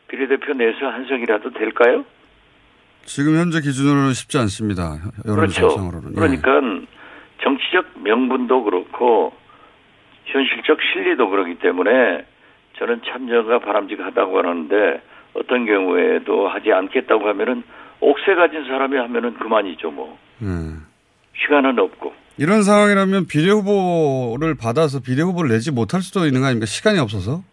비례대표 0.09 0.53
내에서 0.53 0.87
한석이라도 0.87 1.51
될까요? 1.53 2.03
지금 3.05 3.37
현재 3.37 3.61
기준으로는 3.61 4.13
쉽지 4.13 4.37
않습니다. 4.39 4.97
그렇죠. 5.23 5.31
여론조사상으로는. 5.31 6.11
예. 6.11 6.15
그러니까 6.15 6.51
정치적 7.41 8.03
명분도 8.03 8.63
그렇고 8.63 9.33
현실적 10.25 10.77
실리도 10.93 11.29
그렇기 11.29 11.55
때문에 11.59 12.25
저는 12.77 13.01
참여가 13.07 13.59
바람직하다고 13.59 14.37
하는데 14.37 15.01
어떤 15.33 15.65
경우에도 15.65 16.47
하지 16.47 16.71
않겠다고 16.71 17.27
하면은 17.29 17.63
옥새 18.01 18.35
가진 18.35 18.63
사람이 18.65 18.97
하면은 18.97 19.33
그만이죠 19.35 19.91
뭐 19.91 20.17
예. 20.41 20.45
시간은 21.41 21.77
없고 21.79 22.13
이런 22.37 22.63
상황이라면 22.63 23.27
비례 23.27 23.51
후보를 23.51 24.55
받아서 24.55 25.01
비례 25.01 25.23
후보를 25.23 25.49
내지 25.49 25.71
못할 25.71 26.01
수도 26.01 26.25
있는 26.25 26.39
거 26.39 26.47
아닙니까? 26.47 26.65
시간이 26.65 26.97
없어서. 26.99 27.43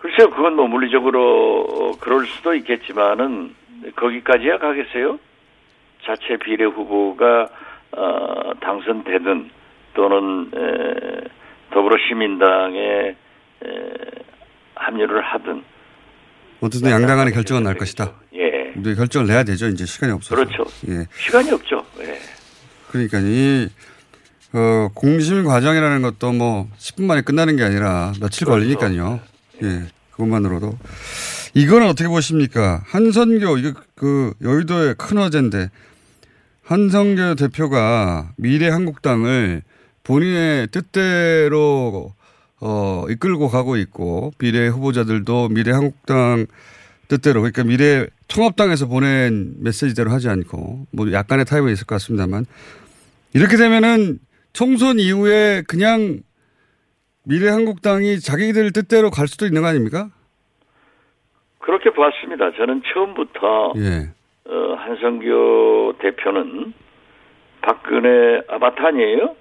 글쎄요 0.00 0.30
그건 0.30 0.56
뭐 0.56 0.66
물리적으로 0.66 1.62
어, 1.62 1.92
그럴 2.00 2.26
수도 2.26 2.54
있겠지만은 2.54 3.54
거기까지야 3.96 4.58
가겠어요? 4.58 5.18
자체 6.04 6.36
비례 6.42 6.64
후보가 6.64 7.48
어, 7.92 8.52
당선되든 8.60 9.50
또는 9.94 10.50
에, 10.54 11.28
더불어시민당에 11.72 12.78
에, 12.80 13.16
합류를 14.74 15.20
하든 15.22 15.62
어쨌든 16.62 16.90
양당 16.90 17.16
간의 17.16 17.32
결정은 17.32 17.62
날 17.62 17.74
것이다. 17.74 18.12
예, 18.34 18.72
우리 18.76 18.94
결정을 18.94 19.26
내야 19.26 19.44
되죠. 19.44 19.66
이제 19.68 19.86
시간이 19.86 20.12
없어서. 20.12 20.36
그렇죠. 20.36 20.64
예. 20.88 21.06
시간이 21.12 21.50
없죠. 21.50 21.84
예. 22.00 22.18
그러니까 22.90 23.18
이 23.20 23.68
어, 24.52 24.88
공심 24.94 25.44
과정이라는 25.44 26.02
것도 26.02 26.32
뭐 26.32 26.68
10분 26.76 27.04
만에 27.04 27.22
끝나는 27.22 27.56
게 27.56 27.64
아니라 27.64 28.12
며칠 28.20 28.46
그렇죠. 28.46 28.60
걸리니까요. 28.60 29.20
예. 29.62 29.86
그것만으로도 30.12 30.78
이거는 31.54 31.88
어떻게 31.88 32.08
보십니까? 32.08 32.82
한선교 32.86 33.58
이거 33.58 33.80
그 33.94 34.34
여의도의 34.42 34.94
큰 34.96 35.18
화제인데 35.18 35.70
한성교 36.62 37.34
대표가 37.34 38.32
미래 38.36 38.68
한국당을 38.68 39.62
본인의 40.04 40.68
뜻대로 40.68 42.14
어, 42.60 43.06
이끌고 43.08 43.48
가고 43.48 43.76
있고 43.76 44.32
미래 44.38 44.68
후보자들도 44.68 45.48
미래 45.48 45.72
한국당 45.72 46.46
뜻대로 47.08 47.40
그러니까 47.40 47.64
미래 47.64 48.06
통합당에서 48.28 48.86
보낸 48.86 49.54
메시지대로 49.58 50.12
하지 50.12 50.28
않고 50.28 50.86
뭐 50.92 51.12
약간의 51.12 51.44
타협이 51.44 51.72
있을 51.72 51.86
것 51.86 51.96
같습니다만 51.96 52.46
이렇게 53.32 53.56
되면은 53.56 54.20
총선 54.52 54.98
이후에 55.00 55.62
그냥 55.66 56.20
미래 57.30 57.48
한국당이 57.48 58.18
자기들 58.18 58.72
뜻대로 58.72 59.08
갈 59.10 59.28
수도 59.28 59.46
있는 59.46 59.62
거 59.62 59.68
아닙니까? 59.68 60.08
그렇게 61.60 61.90
봤습니다. 61.90 62.50
저는 62.56 62.82
처음부터 62.92 63.74
예. 63.76 64.10
어, 64.52 64.74
한성교 64.74 65.94
대표는 66.00 66.72
박근혜 67.62 68.40
아바타 68.48 68.88
아니에요? 68.88 69.36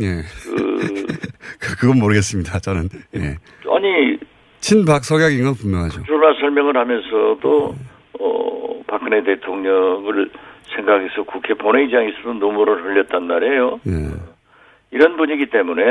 예. 0.00 0.22
그, 0.44 1.06
그- 1.58 1.76
그건 1.80 1.98
모르겠습니다. 1.98 2.60
저는. 2.60 2.88
예. 3.16 3.20
아니 3.68 4.16
친박 4.60 5.04
석약인 5.04 5.42
건 5.42 5.54
분명하죠. 5.54 6.04
출마 6.04 6.32
설명을 6.34 6.76
하면서도 6.76 7.74
어, 8.20 8.82
박근혜 8.86 9.24
대통령을 9.24 10.30
생각해서 10.76 11.24
국회 11.24 11.54
본회의장에서도 11.54 12.34
눈물을 12.34 12.84
흘렸단 12.84 13.26
말이에요. 13.26 13.80
예. 13.88 13.92
이런 14.92 15.16
분위기 15.16 15.46
때문에 15.50 15.82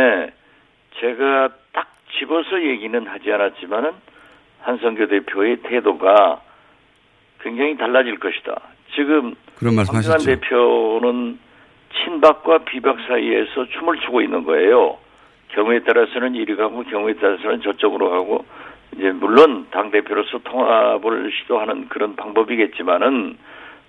제가 0.99 1.49
딱 1.71 1.87
집어서 2.17 2.61
얘기는 2.61 3.07
하지 3.07 3.31
않았지만은 3.31 3.91
한성교 4.61 5.07
대표의 5.07 5.57
태도가 5.63 6.41
굉장히 7.41 7.75
달라질 7.77 8.19
것이다. 8.19 8.59
지금 8.95 9.35
그런 9.57 9.75
말씀 9.75 9.95
황교안 9.95 10.15
하셨죠. 10.15 10.25
대표는 10.25 11.39
친박과 11.93 12.59
비박 12.59 12.97
사이에서 13.07 13.65
춤을 13.65 13.99
추고 13.99 14.21
있는 14.21 14.43
거예요. 14.43 14.97
경우에 15.49 15.79
따라서는 15.79 16.35
이리 16.35 16.55
가고 16.55 16.83
경우에 16.83 17.13
따라서는 17.13 17.61
저쪽으로 17.61 18.09
가고 18.09 18.45
이제 18.95 19.11
물론 19.11 19.67
당 19.71 19.91
대표로서 19.91 20.39
통합을 20.39 21.31
시도하는 21.31 21.89
그런 21.89 22.15
방법이겠지만은 22.15 23.37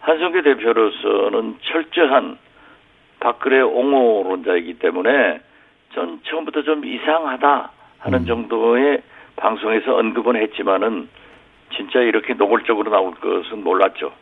한성규 0.01 0.43
대표로서는 0.43 1.57
철저한 1.63 2.39
박근혜 3.21 3.61
옹호론자이기 3.61 4.75
때문에 4.75 5.41
전 5.95 6.21
처음부터 6.25 6.63
좀 6.63 6.85
이상하다 6.85 7.71
하는 7.99 8.21
음. 8.21 8.27
정도의 8.27 9.03
방송에서 9.37 9.97
언급은 9.97 10.37
했지만은 10.37 11.09
진짜 11.75 12.01
이렇게 12.01 12.35
노골적으로 12.35 12.91
나올 12.91 13.15
것은 13.15 13.63
몰랐죠. 13.65 14.13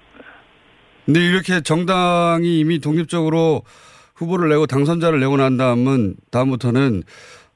근데 1.05 1.21
이렇게 1.21 1.61
정당이 1.61 2.61
이미 2.61 2.79
독립적으로 2.79 3.63
후보를 4.15 4.49
내고 4.49 4.67
당선자를 4.67 5.19
내고 5.21 5.37
난 5.37 5.57
다음은 5.57 6.15
다음부터는 6.31 7.03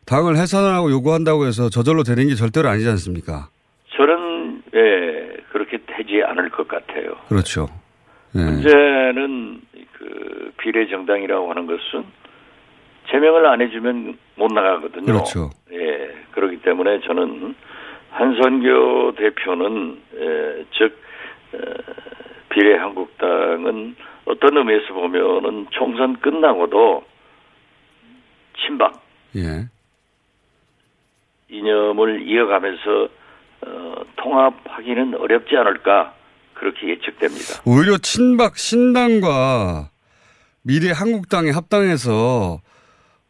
당을 0.07 0.37
해산하고 0.37 0.91
요구한다고 0.91 1.47
해서 1.47 1.69
저절로 1.69 2.03
되는 2.03 2.27
게 2.29 2.35
절대로 2.35 2.69
아니지 2.69 2.89
않습니까? 2.89 3.49
저는 3.97 4.63
예 4.75 5.37
그렇게 5.51 5.79
되지 5.87 6.23
않을 6.25 6.51
것 6.51 6.67
같아요. 6.67 7.17
그렇죠. 7.29 7.69
예. 8.35 8.41
문제는 8.41 9.61
그 9.93 10.53
비례 10.59 10.89
정당이라고 10.89 11.51
하는 11.51 11.67
것은 11.67 12.05
제명을 13.11 13.47
안 13.47 13.61
해주면 13.61 14.19
못 14.37 14.53
나가거든요. 14.53 15.07
그렇죠. 15.07 15.51
예 15.73 16.11
그렇기 16.33 16.63
때문에 16.63 17.01
저는 17.01 17.55
한선교 18.11 19.15
대표는 19.17 20.03
예, 20.19 20.65
즉 20.73 20.99
에, 21.55 21.59
비례 22.51 22.77
한국당은 22.77 23.97
어떤 24.25 24.57
의미에서 24.57 24.93
보면은 24.95 25.67
총선 25.71 26.19
끝나고도 26.21 27.05
친박 28.59 29.03
예. 29.37 29.69
이념을 31.49 32.29
이어가면서 32.29 33.09
어, 33.63 33.95
통합하기는 34.17 35.15
어렵지 35.15 35.57
않을까 35.57 36.15
그렇게 36.55 36.89
예측됩니다. 36.89 37.63
오히려 37.67 37.99
친박 37.99 38.57
신당과 38.57 39.91
미래 40.63 40.91
한국당이 40.91 41.51
합당해서 41.51 42.61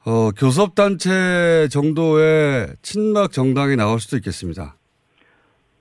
어, 0.06 0.30
교섭단체 0.38 1.68
정도의 1.70 2.68
친박 2.82 3.32
정당이 3.32 3.76
나올 3.76 3.98
수도 3.98 4.16
있겠습니다. 4.16 4.76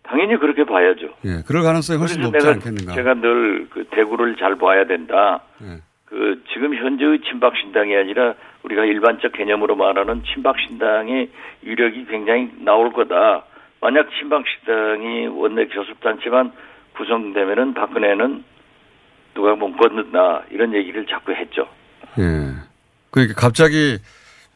당연히 0.03 0.37
그렇게 0.39 0.63
봐야죠. 0.65 1.07
예. 1.25 1.41
그럴 1.47 1.63
가능성이 1.63 1.99
훨씬 1.99 2.21
높지 2.21 2.37
내가 2.39 2.51
않겠는가. 2.55 2.93
제가 2.93 3.13
늘 3.15 3.67
그 3.71 3.85
대구를 3.91 4.35
잘 4.37 4.55
봐야 4.57 4.85
된다. 4.85 5.41
예. 5.63 5.81
그 6.05 6.41
지금 6.53 6.73
현재의 6.75 7.21
친박 7.21 7.53
신당이 7.57 7.95
아니라 7.95 8.35
우리가 8.63 8.85
일반적 8.85 9.33
개념으로 9.33 9.75
말하는 9.75 10.23
친박 10.33 10.55
신당의 10.59 11.29
위력이 11.63 12.05
굉장히 12.05 12.51
나올 12.59 12.93
거다. 12.93 13.43
만약 13.81 14.07
친박 14.17 14.43
신당이 14.47 15.27
원내 15.27 15.67
교섭단체만 15.67 16.51
구성되면은 16.97 17.73
박근혜는 17.73 18.43
누가 19.33 19.55
못 19.55 19.75
건넌다 19.75 20.43
이런 20.51 20.73
얘기를 20.73 21.05
자꾸 21.07 21.33
했죠. 21.33 21.67
예. 22.19 22.53
그러니까 23.15 23.39
갑자기 23.39 23.97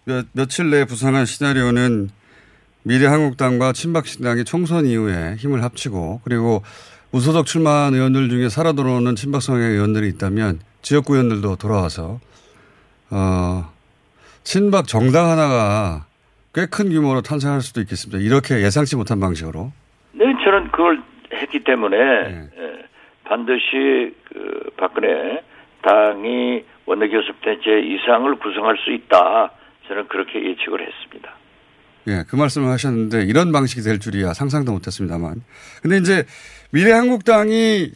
몇, 0.04 0.26
며칠 0.34 0.70
내에 0.70 0.84
부상한 0.84 1.26
시나리오는 1.26 2.10
미래 2.84 3.08
한국당과 3.08 3.72
친박신당이 3.72 4.44
총선 4.44 4.86
이후에 4.86 5.36
힘을 5.36 5.64
합치고 5.64 6.22
그리고 6.26 6.62
무소속 7.12 7.46
출마한 7.46 7.94
의원들 7.94 8.30
중에 8.30 8.50
살아 8.50 8.74
돌아오는 8.74 9.16
친박 9.16 9.42
성향의 9.42 9.72
의원들이 9.72 10.10
있다면 10.10 10.60
지역구 10.82 11.14
의원들도 11.14 11.56
돌아와서 11.56 12.20
어, 13.10 13.72
친박 14.44 14.88
정당 14.88 15.30
하나가 15.30 16.06
꽤 16.54 16.66
큰 16.68 16.90
규모로 16.90 17.22
탄생할 17.22 17.62
수도 17.62 17.80
있겠습니다. 17.82 18.22
이렇게 18.22 18.62
예상치 18.62 18.96
못한 18.98 19.20
방식으로. 19.20 19.72
네, 20.12 20.26
저는 20.44 20.72
그걸 20.72 21.02
했기 21.32 21.64
때문에 21.64 21.98
네. 21.98 22.50
예, 22.58 22.84
반드시 23.24 24.14
그 24.28 24.70
박근혜 24.76 25.44
당이 25.82 26.64
원내교섭 26.90 27.40
단체 27.42 27.80
이상을 27.82 28.36
구성할 28.40 28.76
수 28.84 28.92
있다. 28.92 29.52
저는 29.88 30.08
그렇게 30.08 30.44
예측을 30.44 30.82
했습니다. 30.88 31.32
예, 32.08 32.24
그 32.28 32.36
말씀을 32.36 32.70
하셨는데 32.70 33.26
이런 33.26 33.52
방식이 33.52 33.82
될 33.82 34.00
줄이야 34.00 34.34
상상도 34.34 34.72
못했습니다만. 34.72 35.36
근데 35.84 35.98
이제 35.98 36.26
미래한국당이 36.72 37.92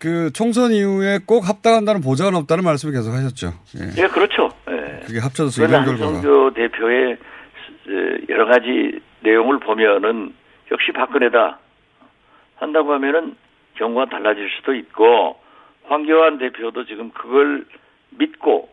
그 0.00 0.32
총선 0.32 0.72
이후에 0.72 1.20
꼭 1.24 1.48
합당한다는 1.48 2.00
보장은 2.00 2.34
없다는 2.34 2.64
말씀을 2.64 2.92
계속 2.94 3.12
하셨죠. 3.12 3.52
예. 3.78 4.02
예, 4.02 4.08
그렇죠. 4.08 4.50
예. 4.68 5.00
그게 5.06 5.20
합쳐져서 5.20 5.64
이런 5.64 5.84
결과가. 5.84 6.14
한성교 6.16 6.54
대표의 6.54 7.12
에, 7.12 8.18
여러 8.28 8.46
가지 8.46 9.00
내용을 9.20 9.60
보면은 9.60 10.34
역시 10.72 10.90
박근혜다 10.90 11.60
한다고 12.56 12.92
하면은 12.94 13.36
경우가 13.76 14.06
달라질 14.06 14.50
수도 14.56 14.74
있고 14.74 15.43
황교안 15.84 16.38
대표도 16.38 16.84
지금 16.86 17.10
그걸 17.10 17.66
믿고 18.10 18.68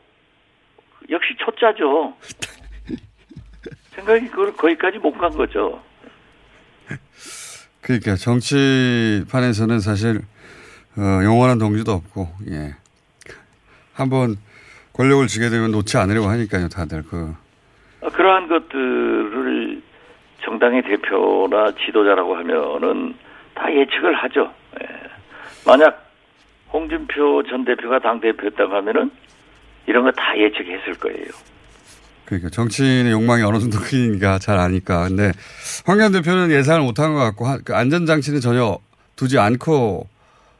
역시 1.09 1.35
초짜죠. 1.37 2.15
생각이 3.95 4.27
그걸 4.29 4.53
거기까지 4.53 4.97
못 4.99 5.11
간 5.17 5.31
거죠. 5.31 5.81
그러니까 7.81 8.15
정치판에서는 8.15 9.79
사실 9.79 10.21
어, 10.97 11.01
영원한 11.23 11.57
동지도 11.57 11.91
없고 11.91 12.27
예. 12.49 12.75
한번 13.93 14.35
권력을 14.93 15.25
쥐게 15.27 15.49
되면 15.49 15.71
놓지 15.71 15.97
않으려고 15.97 16.27
하니까요, 16.27 16.69
다들 16.69 17.03
그 17.03 17.33
아, 18.01 18.09
그러한 18.09 18.47
것들을 18.47 19.81
정당의 20.43 20.81
대표나 20.83 21.71
지도자라고 21.85 22.35
하면은 22.37 23.15
다 23.53 23.71
예측을 23.73 24.15
하죠. 24.23 24.53
예. 24.81 24.87
만약 25.65 26.10
홍준표 26.73 27.43
전 27.49 27.65
대표가 27.65 27.99
당 27.99 28.19
대표였다고 28.19 28.73
하면은 28.75 29.11
이런 29.87 30.03
거 30.03 30.11
다 30.11 30.37
예측했을 30.37 30.93
거예요. 30.99 31.27
그러니까 32.25 32.49
정치인의 32.49 33.11
욕망이 33.11 33.43
어느 33.43 33.57
정도 33.59 33.77
크니까 33.79 34.39
잘 34.39 34.57
아니까. 34.57 35.07
근데 35.07 35.31
황교안 35.85 36.11
대표는 36.13 36.51
예상을 36.51 36.81
못한 36.81 37.13
것 37.13 37.19
같고 37.19 37.45
하- 37.45 37.57
그 37.65 37.75
안전장치는 37.75 38.39
전혀 38.39 38.77
두지 39.17 39.37
않고 39.37 40.07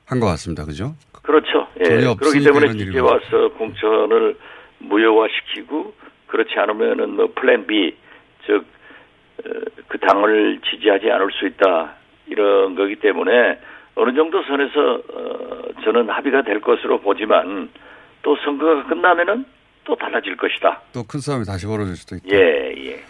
한 0.05 0.19
것 0.19 0.25
같습니다. 0.27 0.65
그죠? 0.65 0.93
그렇죠. 1.21 1.67
예. 1.79 1.85
전혀 1.85 2.15
그렇기 2.15 2.43
때문에 2.43 2.71
이제 2.73 2.99
와서 2.99 3.49
공천을 3.57 4.35
무효화시키고 4.79 5.93
그렇지 6.27 6.51
않으면은 6.57 7.15
뭐 7.15 7.31
플랜 7.35 7.65
B 7.67 7.95
즉 8.45 8.65
그 9.87 9.97
당을 9.97 10.59
지지하지 10.69 11.09
않을 11.09 11.29
수 11.31 11.47
있다 11.47 11.95
이런 12.27 12.75
거기 12.75 12.95
때문에 12.97 13.57
어느 13.95 14.15
정도 14.15 14.41
선에서 14.43 14.95
어, 15.13 15.61
저는 15.83 16.09
합의가 16.09 16.43
될 16.43 16.61
것으로 16.61 17.01
보지만 17.01 17.69
또 18.23 18.35
선거가 18.43 18.87
끝나면은 18.87 19.45
또 19.83 19.95
달라질 19.95 20.37
것이다. 20.37 20.81
또 20.93 21.03
큰 21.03 21.19
싸움이 21.19 21.45
다시 21.45 21.65
벌어질 21.65 21.95
수도 21.95 22.15
있다. 22.15 22.27
예, 22.31 22.73
예. 22.91 23.03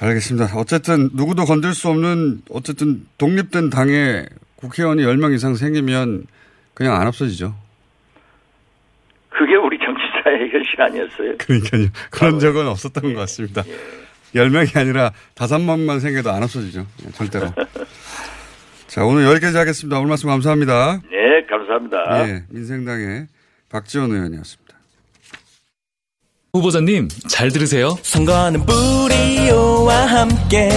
알겠습니다. 0.00 0.58
어쨌든 0.58 1.10
누구도 1.14 1.44
건들 1.44 1.72
수 1.74 1.88
없는 1.88 2.42
어쨌든 2.50 3.06
독립된 3.18 3.70
당에 3.70 4.24
국회의원이 4.56 5.02
10명 5.04 5.32
이상 5.34 5.54
생기면 5.54 6.26
그냥 6.74 6.94
안 7.00 7.06
없어지죠. 7.06 7.54
그게 9.30 9.54
우리 9.54 9.78
정치사의 9.78 10.50
현실 10.50 10.82
아니었어요. 10.82 11.36
그러니까요. 11.38 11.86
그런 12.10 12.38
적은 12.40 12.66
없었던 12.66 13.14
것 13.14 13.20
같습니다. 13.20 13.62
10명이 14.34 14.76
아니라 14.76 15.12
5명만 15.36 16.00
생겨도 16.00 16.30
안 16.30 16.42
없어지죠. 16.42 16.86
예, 17.06 17.10
절대로. 17.12 17.46
자, 18.92 19.06
오늘 19.06 19.24
여기까지 19.24 19.56
하겠습니다. 19.56 19.96
오늘 19.96 20.10
말씀 20.10 20.28
감사합니다. 20.28 21.00
네, 21.10 21.46
감사합니다. 21.48 22.28
예, 22.28 22.44
민생당의 22.50 23.26
박지원 23.70 24.10
의원이었습니다. 24.10 24.74
후보자님 26.52 27.08
잘 27.26 27.50
들으세요. 27.50 27.96
선거는 28.02 28.66
뿌리오와 28.66 29.94
함께 29.94 30.68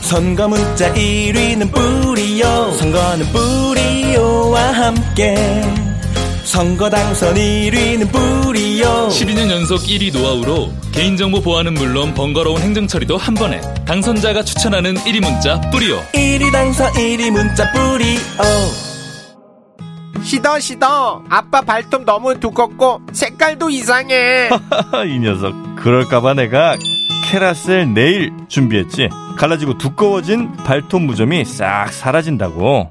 선거 0.00 0.46
문자 0.46 0.94
1위는 0.94 1.74
뿌리오 1.74 2.70
선거는 2.74 3.26
뿌리오와 3.32 4.60
함께 4.70 5.34
선거 6.44 6.88
당선 6.88 7.34
1위는 7.34 8.12
뿌리오 8.12 8.67
12년 9.08 9.50
연속 9.50 9.80
1위 9.82 10.12
노하우로 10.12 10.72
개인정보 10.92 11.40
보안은 11.40 11.74
물론 11.74 12.14
번거로운 12.14 12.60
행정처리도 12.60 13.16
한 13.16 13.34
번에 13.34 13.60
당선자가 13.86 14.42
추천하는 14.42 14.94
1위 14.94 15.20
문자 15.20 15.60
뿌리오 15.70 15.98
1위 16.12 16.52
당선 16.52 16.92
1위 16.92 17.30
문자 17.30 17.70
뿌리오 17.72 18.18
시더 20.22 20.60
시더. 20.60 21.22
아빠 21.30 21.62
발톱 21.62 22.04
너무 22.04 22.38
두껍고 22.38 23.00
색깔도 23.12 23.70
이상해. 23.70 24.50
이 25.06 25.18
녀석. 25.20 25.54
그럴까봐 25.76 26.34
내가 26.34 26.76
캐라셀 27.24 27.94
네일 27.94 28.32
준비했지. 28.48 29.08
갈라지고 29.38 29.78
두꺼워진 29.78 30.52
발톱 30.64 31.00
무좀이 31.02 31.46
싹 31.46 31.92
사라진다고 31.92 32.90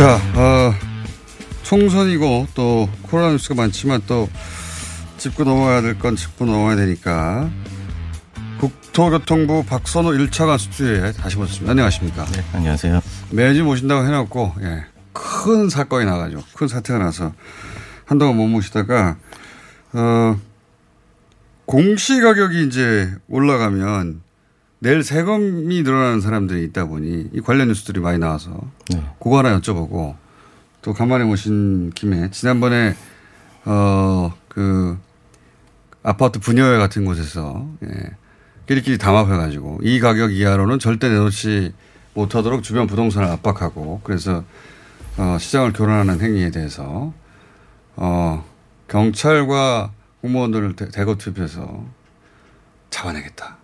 자, 0.00 0.16
어, 0.34 0.72
총선이고 1.62 2.46
또 2.54 2.88
코로나 3.02 3.32
뉴스가 3.32 3.54
많지만 3.54 4.00
또 4.06 4.30
짚고 5.18 5.44
넘어가야 5.44 5.82
될 5.82 5.98
건 5.98 6.16
짚고 6.16 6.46
넘어가야 6.46 6.76
되니까 6.76 7.50
국토교통부 8.60 9.66
박선호 9.66 10.12
1차관 10.12 10.56
스튜디오에 10.58 11.12
다시 11.12 11.36
모셨습니다. 11.36 11.72
안녕하십니까. 11.72 12.24
네, 12.32 12.42
안녕하세요. 12.54 13.02
매주 13.28 13.62
모신다고 13.62 14.06
해놓고 14.06 14.54
예, 14.62 14.86
큰 15.12 15.68
사건이 15.68 16.06
나가지고 16.06 16.44
큰 16.54 16.66
사태가 16.66 16.98
나서 16.98 17.34
한동안 18.06 18.36
못 18.38 18.46
모시다가 18.46 19.18
어, 19.92 20.40
공시 21.66 22.22
가격이 22.22 22.66
이제 22.68 23.12
올라가면 23.28 24.22
내일 24.80 25.02
세금이 25.04 25.82
늘어나는 25.82 26.20
사람들이 26.20 26.64
있다 26.64 26.86
보니 26.86 27.30
이 27.32 27.40
관련 27.40 27.68
뉴스들이 27.68 28.00
많이 28.00 28.18
나와서 28.18 28.60
네. 28.90 29.02
그거 29.22 29.38
하나 29.38 29.58
여쭤보고 29.60 30.16
또 30.82 30.92
간만에 30.92 31.24
모신 31.24 31.90
김에 31.94 32.30
지난번에 32.30 32.94
어 33.64 34.32
그 34.50 34.98
아파트 36.02 36.40
분여회 36.40 36.76
같은 36.76 37.04
곳에서 37.04 37.66
예, 37.84 38.10
끼리끼리 38.66 38.98
담합해가지고 38.98 39.80
이 39.82 40.00
가격 40.00 40.32
이하로는 40.32 40.78
절대 40.78 41.08
내놓지 41.08 41.72
못하도록 42.14 42.62
주변 42.62 42.86
부동산을 42.86 43.28
압박하고 43.28 44.00
그래서 44.02 44.44
어, 45.16 45.36
시장을 45.38 45.72
교란하는 45.72 46.20
행위에 46.20 46.50
대해서 46.50 47.14
어, 47.96 48.44
경찰과 48.88 49.92
공무원들을 50.20 50.76
대, 50.76 50.88
대거 50.88 51.14
투입해서 51.14 51.84
잡아내겠다. 52.90 53.59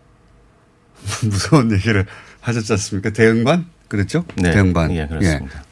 무서운 1.24 1.72
얘기를 1.72 2.06
하셨지 2.40 2.72
않습니까? 2.72 3.11
대응반? 3.11 3.66
그랬죠? 3.88 4.24
네. 4.37 4.52
대응반. 4.52 4.92
예, 4.92 5.06
그렇습니다. 5.06 5.64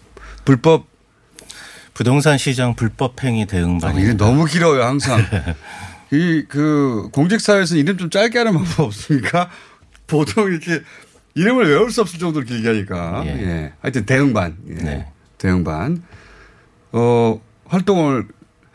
불법 0.45 0.87
부동산 1.95 2.39
시장 2.39 2.75
불법 2.75 3.23
행위 3.23 3.47
대응반. 3.47 3.97
아, 3.97 4.01
이게 4.01 4.15
너무 4.15 4.45
길어요, 4.45 4.83
항상. 4.83 5.21
이, 6.11 6.45
그, 6.49 7.09
공직사회에서 7.13 7.77
이름 7.77 7.97
좀 7.97 8.11
짧게 8.11 8.39
하는 8.39 8.53
방법 8.53 8.81
없습니까? 8.81 9.49
보통 10.07 10.51
이렇게 10.51 10.83
이름을 11.35 11.69
외울 11.69 11.91
수 11.91 12.01
없을 12.01 12.19
정도로 12.19 12.45
길게 12.45 12.69
하니까. 12.69 13.23
예. 13.27 13.31
예. 13.31 13.73
하여튼 13.81 14.05
대응반. 14.07 14.57
예. 14.69 14.75
네. 14.75 15.07
대응반. 15.39 16.03
어, 16.93 17.41
활동을 17.67 18.27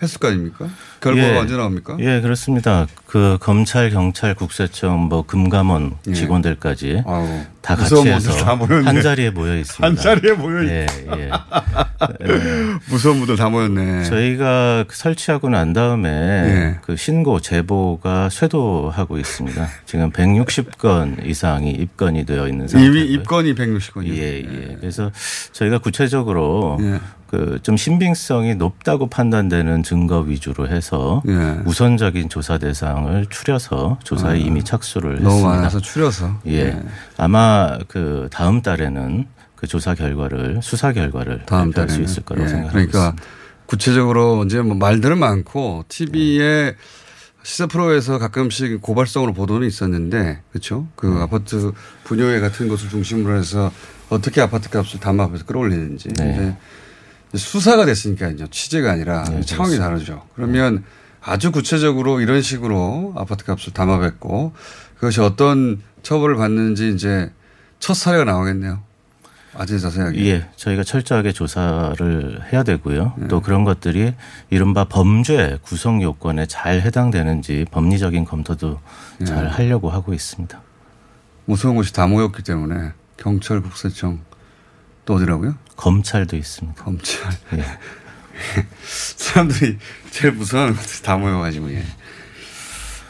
했을 0.02 0.20
거 0.20 0.30
아닙니까? 0.30 0.68
결과가 1.02 1.28
예. 1.34 1.38
언제 1.38 1.56
나옵니까? 1.58 1.98
예, 2.00 2.22
그렇습니다. 2.22 2.88
그 3.06 3.38
검찰, 3.42 3.90
경찰, 3.90 4.34
국세청, 4.34 5.02
뭐 5.02 5.26
금감원 5.26 5.96
예. 6.08 6.14
직원들까지 6.14 7.04
아우, 7.06 7.42
다 7.62 7.76
같이 7.76 7.96
해서 8.08 8.32
다. 8.32 8.56
한 8.56 9.02
자리에 9.02 9.30
모여 9.30 9.58
있습니다. 9.58 9.86
한 9.86 9.96
자리에 9.96 10.34
모여 10.34 10.64
있 10.64 10.70
예, 10.70 10.88
예. 11.18 11.30
무서운 12.90 13.18
분들 13.18 13.36
다 13.36 13.50
모였네. 13.50 14.04
저희가 14.06 14.86
그 14.88 14.96
설치하고 14.96 15.50
난 15.50 15.74
다음에 15.74 16.10
예. 16.10 16.78
그 16.86 16.96
신고 16.96 17.40
제보가 17.42 18.30
쇄도하고 18.30 19.18
있습니다. 19.18 19.68
지금 19.86 20.12
160건 20.12 21.26
이상이 21.26 21.72
입건이 21.72 22.26
되어 22.26 22.48
있는 22.48 22.68
상태고요. 22.68 23.02
이미 23.02 23.12
입건이 23.14 23.56
160건이요. 23.56 24.18
예, 24.18 24.38
예. 24.40 24.78
그래서 24.80 25.12
저희가 25.52 25.80
구체적으로 25.80 26.78
예. 26.82 27.00
그 27.30 27.60
좀 27.62 27.78
신빙성이 27.78 28.56
높다고 28.56 29.08
판단되는 29.08 29.84
증거 29.84 30.20
위주로 30.22 30.68
해서 30.68 31.22
예. 31.28 31.60
우선적인 31.66 32.30
조사 32.30 32.58
대상을 32.58 33.26
추려서 33.30 34.00
조사에 34.04 34.32
아, 34.32 34.36
이미 34.36 34.64
착수를 34.64 35.18
너무 35.22 35.36
했습니다. 35.36 35.50
많아서 35.50 35.80
추려서. 35.80 36.40
예. 36.48 36.54
예. 36.54 36.84
아마 37.18 37.78
그 37.88 38.28
다음 38.32 38.62
달에는 38.62 39.28
그 39.56 39.68
조사 39.68 39.94
결과를 39.94 40.62
수사 40.64 40.92
결과를 40.94 41.46
다음 41.46 41.72
발표할 41.72 41.90
수. 41.90 42.02
있을 42.02 42.24
거라고 42.24 42.46
예. 42.46 42.50
생각하고 42.50 42.72
그러니까 42.74 43.00
있습니다. 43.00 43.24
구체적으로 43.68 44.44
이제 44.46 44.62
뭐 44.62 44.76
말들은 44.76 45.20
많고 45.20 45.86
TV에 45.88 46.76
시사 47.44 47.68
프로에서 47.68 48.18
가끔씩 48.18 48.82
고발성으로 48.82 49.34
보도는 49.34 49.68
있었는데 49.68 50.42
그렇죠. 50.52 50.88
그 50.96 51.06
네. 51.06 51.22
아파트 51.22 51.72
분여회 52.06 52.40
같은 52.40 52.68
것을 52.68 52.90
중심으로 52.90 53.38
해서 53.38 53.72
어떻게 54.10 54.42
아파트 54.42 54.70
값을 54.70 55.00
담합해서 55.00 55.46
끌어올리는지 55.46 56.10
네. 56.14 56.58
수사가 57.34 57.86
됐으니까요. 57.86 58.48
취재가 58.48 58.92
아니라 58.92 59.24
네, 59.24 59.42
차원이 59.42 59.78
그렇습니다. 59.78 59.84
다르죠. 59.86 60.24
그러면 60.36 60.84
아주 61.22 61.52
구체적으로 61.52 62.22
이런 62.22 62.42
식으로 62.42 63.14
아파트 63.18 63.44
값을 63.46 63.74
담합했고 63.74 64.54
그것이 64.96 65.22
어떤 65.22 65.82
처벌을 66.02 66.36
받는지 66.38 66.90
이제 66.90 67.32
첫 67.80 67.94
사례가 67.94 68.24
나오겠네요. 68.24 68.82
아주 69.56 69.80
자세하게. 69.80 70.26
예, 70.26 70.50
저희가 70.56 70.84
철저하게 70.84 71.32
조사를 71.32 72.52
해야 72.54 72.64
되고요. 72.64 73.14
네. 73.18 73.28
또 73.28 73.42
그런 73.42 73.64
것들이 73.64 74.14
이른바 74.50 74.86
범죄 74.86 75.58
구성 75.64 76.02
요건에 76.02 76.46
잘 76.46 76.82
해당되는지 76.82 77.66
법리적인 77.72 78.26
검토도 78.26 78.80
네. 79.20 79.26
잘 79.26 79.48
하려고 79.48 79.90
하고 79.90 80.14
있습니다. 80.14 80.62
무서운 81.46 81.76
곳이 81.76 81.92
다 81.94 82.06
모였기 82.06 82.44
때문에 82.44 82.94
경찰, 83.18 83.62
국세청 83.62 84.20
또 85.10 85.16
어디라고요? 85.16 85.56
검찰도 85.76 86.38
있습니다. 86.38 86.84
검찰. 86.84 87.32
예. 87.54 87.66
사람들이 88.86 89.80
제일 90.12 90.36
무서워하는 90.36 90.78
것들이 90.78 91.02
다 91.02 91.18
모여가지고 91.18 91.74
예. 91.74 91.84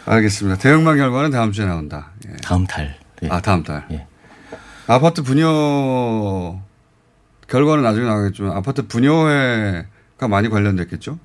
알겠습니다. 0.05 0.57
대형만 0.59 0.95
결과는 0.95 1.31
다음 1.31 1.51
주에 1.51 1.65
나온다. 1.65 2.11
예. 2.25 2.37
다음 2.41 2.65
달. 2.65 2.97
예. 3.21 3.27
아 3.29 3.41
다음 3.41 3.63
달. 3.63 3.85
예. 3.91 4.07
아파트 4.87 5.23
분여 5.23 6.61
결과는 7.49 7.83
나중에 7.83 8.07
나오겠지만 8.07 8.53
아파트 8.55 8.87
분여회가 8.87 10.29
많이 10.29 10.47
관련됐겠죠? 10.47 11.19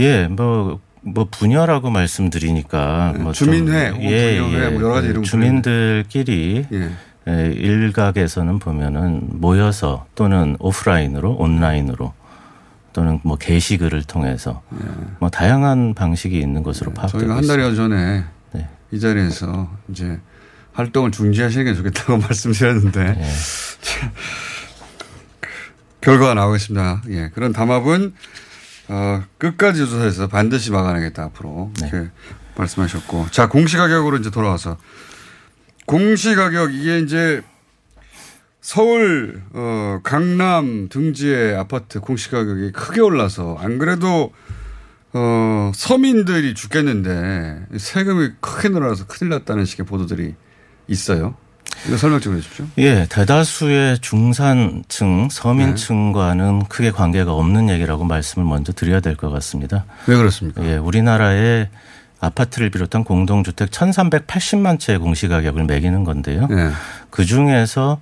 예, 0.00 0.26
뭐, 0.26 0.80
뭐 1.02 1.28
분야라고 1.30 1.90
말씀드리니까 1.90 3.14
뭐 3.18 3.32
좀- 3.32 3.52
주민회, 3.52 3.90
혹은 3.90 4.00
분여회 4.00 4.40
뭐 4.70 4.82
여러 4.82 4.88
가지 4.94 5.06
이름 5.06 5.22
주민들끼리 5.22 6.66
예. 6.72 6.90
에, 7.28 7.52
일각에서는 7.52 8.58
보면은 8.58 9.28
모여서 9.32 10.06
또는 10.14 10.56
오프라인으로 10.58 11.34
온라인으로 11.34 12.14
또는 12.94 13.20
뭐 13.22 13.36
게시글을 13.36 14.04
통해서 14.04 14.62
뭐 15.20 15.28
다양한 15.28 15.94
방식이 15.94 16.38
있는 16.38 16.62
것으로 16.62 16.92
파악되고 16.94 17.18
예. 17.18 17.26
저희가 17.26 17.36
한. 17.36 17.46
달여 17.46 17.74
전에 17.74 18.24
네. 18.52 18.68
이 18.90 18.98
자리에서 18.98 19.70
이제 19.88 20.18
활동을 20.72 21.12
중지하시는 21.12 21.64
게 21.66 21.74
좋겠다고 21.74 22.16
말씀드렸는데 22.18 23.18
예. 23.20 23.24
결과가 26.00 26.34
나오겠습니다. 26.34 27.02
예, 27.10 27.28
그런 27.34 27.52
담합은 27.52 28.14
어, 28.88 29.22
끝까지 29.36 29.80
조사해서 29.86 30.28
반드시 30.28 30.70
막아내겠다 30.72 31.24
앞으로 31.24 31.70
네. 31.80 31.88
이렇게 31.88 32.10
말씀하셨고 32.56 33.26
자 33.30 33.48
공시가격으로 33.48 34.16
이제 34.16 34.30
돌아와서 34.30 34.78
공시 35.88 36.34
가격 36.34 36.74
이게 36.74 36.98
이제 36.98 37.40
서울 38.60 39.40
어, 39.54 40.00
강남 40.02 40.90
등지의 40.90 41.56
아파트 41.56 41.98
공시 42.00 42.30
가격이 42.30 42.72
크게 42.72 43.00
올라서 43.00 43.56
안 43.58 43.78
그래도 43.78 44.30
어, 45.14 45.72
서민들이 45.74 46.52
죽겠는데 46.52 47.78
세금이 47.78 48.32
크게 48.40 48.68
늘어나서 48.68 49.06
큰일 49.06 49.30
났다는 49.30 49.64
식의 49.64 49.86
보도들이 49.86 50.34
있어요. 50.88 51.34
이거 51.86 51.96
설명 51.96 52.20
좀 52.20 52.36
해주십시오. 52.36 52.66
예, 52.78 53.06
대다수의 53.08 54.00
중산층, 54.00 55.28
서민층과는 55.30 56.64
크게 56.64 56.90
관계가 56.90 57.32
없는 57.32 57.70
얘기라고 57.70 58.04
말씀을 58.04 58.46
먼저 58.46 58.74
드려야 58.74 59.00
될 59.00 59.16
것 59.16 59.30
같습니다. 59.30 59.86
왜 60.06 60.16
그렇습니까? 60.16 60.62
예, 60.66 60.76
우리나라에 60.76 61.70
아파트를 62.20 62.70
비롯한 62.70 63.04
공동주택 63.04 63.70
1,380만 63.70 64.78
채의 64.78 64.98
공시가격을 64.98 65.64
매기는 65.64 66.04
건데요. 66.04 66.48
예. 66.50 66.70
그 67.10 67.24
중에서 67.24 68.00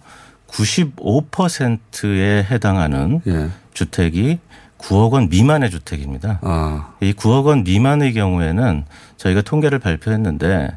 95%에 0.49 2.45
해당하는 2.51 3.21
예. 3.27 3.49
주택이 3.75 4.39
9억 4.79 5.13
원 5.13 5.29
미만의 5.29 5.71
주택입니다. 5.71 6.39
아, 6.43 6.95
이 7.01 7.13
9억 7.13 7.45
원 7.47 7.65
미만의 7.65 8.13
경우에는 8.13 8.85
저희가 9.17 9.43
통계를 9.43 9.79
발표했는데 9.79 10.69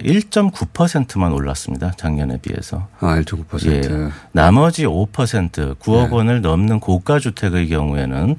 1.9%만 0.00 1.32
올랐습니다. 1.32 1.92
작년에 1.96 2.38
비해서. 2.38 2.88
아 2.98 3.16
1.9%. 3.20 4.06
예. 4.06 4.10
나머지 4.32 4.84
5% 4.84 5.76
9억 5.78 6.08
네. 6.08 6.14
원을 6.14 6.40
넘는 6.40 6.80
고가 6.80 7.18
주택의 7.20 7.68
경우에는 7.68 8.36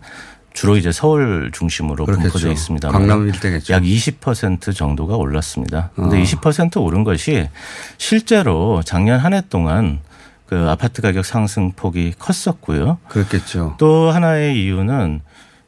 주로 0.53 0.75
이제 0.77 0.91
서울 0.91 1.49
중심으로 1.53 2.05
그렇겠죠. 2.05 2.29
분포되어 2.31 2.51
있습니다. 2.51 2.89
강남 2.89 3.25
일대겠죠. 3.27 3.73
약 3.73 3.83
20% 3.83 4.75
정도가 4.75 5.15
올랐습니다. 5.15 5.91
근데 5.95 6.19
아. 6.19 6.23
20% 6.23 6.81
오른 6.83 7.03
것이 7.03 7.47
실제로 7.97 8.81
작년 8.85 9.19
한 9.19 9.33
해 9.33 9.41
동안 9.49 9.99
그 10.45 10.67
아파트 10.69 11.01
가격 11.01 11.23
상승 11.25 11.71
폭이 11.71 12.13
컸었고요. 12.19 12.97
그렇겠죠. 13.07 13.75
또 13.77 14.11
하나의 14.11 14.61
이유는 14.61 15.21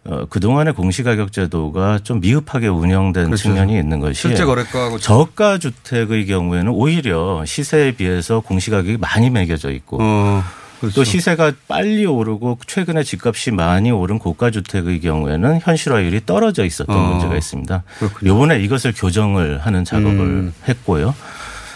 어, 0.05 0.25
그동안의 0.29 0.73
공시가격 0.73 1.31
제도가 1.31 1.99
좀 2.03 2.19
미흡하게 2.19 2.67
운영된 2.67 3.27
그렇죠. 3.27 3.43
측면이 3.43 3.79
있는 3.79 4.01
것이 4.01 4.19
실제 4.19 4.43
거래가하고 4.43 4.99
저가 4.99 5.59
주택의 5.59 6.25
경우에는 6.25 6.69
오히려 6.73 7.45
시세에 7.45 7.93
비해서 7.93 8.41
공시가격이 8.41 8.97
많이 8.97 9.29
매겨져 9.29 9.71
있고 9.71 9.99
어, 10.01 10.43
그렇죠. 10.83 10.95
또 10.95 11.03
시세가 11.03 11.53
빨리 11.67 12.05
오르고 12.05 12.59
최근에 12.67 13.03
집값이 13.03 13.51
많이 13.51 13.89
오른 13.91 14.19
고가 14.19 14.51
주택의 14.51 14.99
경우에는 15.01 15.59
현실화율이 15.61 16.25
떨어져 16.25 16.65
있었던 16.65 16.95
어, 16.95 17.09
문제가 17.11 17.35
있습니다. 17.37 17.83
그렇군요. 17.99 18.31
요번에 18.31 18.59
이것을 18.61 18.93
교정을 18.93 19.59
하는 19.59 19.85
작업을 19.85 20.11
음. 20.19 20.53
했고요. 20.67 21.15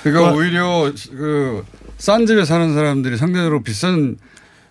그러니까 0.03 0.31
또- 0.31 0.37
오히려 0.37 0.91
그 1.11 1.63
싼 1.97 2.27
집에 2.27 2.45
사는 2.45 2.73
사람들이 2.75 3.17
상대적으로 3.17 3.63
비싼 3.63 4.17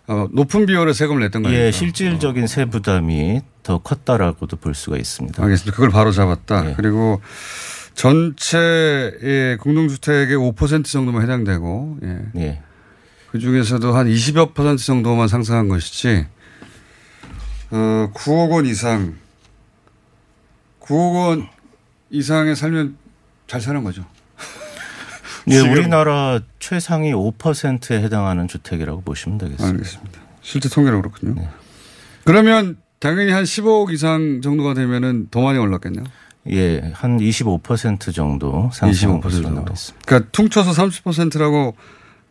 어, 0.06 0.28
높은 0.32 0.66
비율의 0.66 0.94
세금을 0.94 1.22
냈던 1.22 1.42
거예요. 1.42 1.58
예, 1.58 1.70
실질적인 1.72 2.46
세 2.46 2.66
부담이 2.66 3.40
더 3.64 3.78
컸다라고도 3.78 4.58
볼 4.58 4.74
수가 4.76 4.96
있습니다. 4.96 5.42
알겠습니다. 5.42 5.74
그걸 5.74 5.90
바로 5.90 6.12
잡았다. 6.12 6.70
예. 6.70 6.74
그리고 6.76 7.20
전체의 7.96 9.56
공동주택의 9.58 10.36
5% 10.36 10.84
정도만 10.84 11.22
해당되고, 11.22 11.98
예. 12.04 12.18
예. 12.36 12.62
그 13.36 13.40
중에서도 13.40 13.94
한 13.94 14.06
20여 14.06 14.54
퍼센트 14.54 14.82
정도만 14.82 15.28
상승한 15.28 15.68
것이지, 15.68 16.24
어, 17.70 18.10
9억 18.14 18.50
원 18.50 18.64
이상, 18.64 19.14
9억 20.80 21.14
원 21.14 21.48
이상에 22.08 22.54
살면 22.54 22.96
잘 23.46 23.60
사는 23.60 23.84
거죠. 23.84 24.06
예, 25.48 25.58
우리나라 25.58 26.40
최상위 26.60 27.12
5%에 27.12 28.02
해당하는 28.02 28.48
주택이라고 28.48 29.02
보시면 29.02 29.36
되겠습니다. 29.36 29.68
알겠습니다. 29.68 30.20
실제 30.40 30.70
통계로 30.70 31.02
그렇군요. 31.02 31.34
네. 31.34 31.48
그러면 32.24 32.78
당연히 33.00 33.32
한 33.32 33.44
15억 33.44 33.92
이상 33.92 34.40
정도가 34.40 34.72
되면은 34.72 35.28
더 35.30 35.42
많이 35.42 35.58
올랐겠네요. 35.58 36.04
예, 36.52 36.90
한 36.94 37.18
25% 37.18 38.14
정도 38.14 38.70
상승한 38.72 39.20
것으로 39.20 39.42
나와 39.42 39.56
정도. 39.56 39.72
있습니다. 39.74 40.04
그러니까 40.06 40.30
퉁쳐서 40.32 40.70
30%라고 40.70 41.76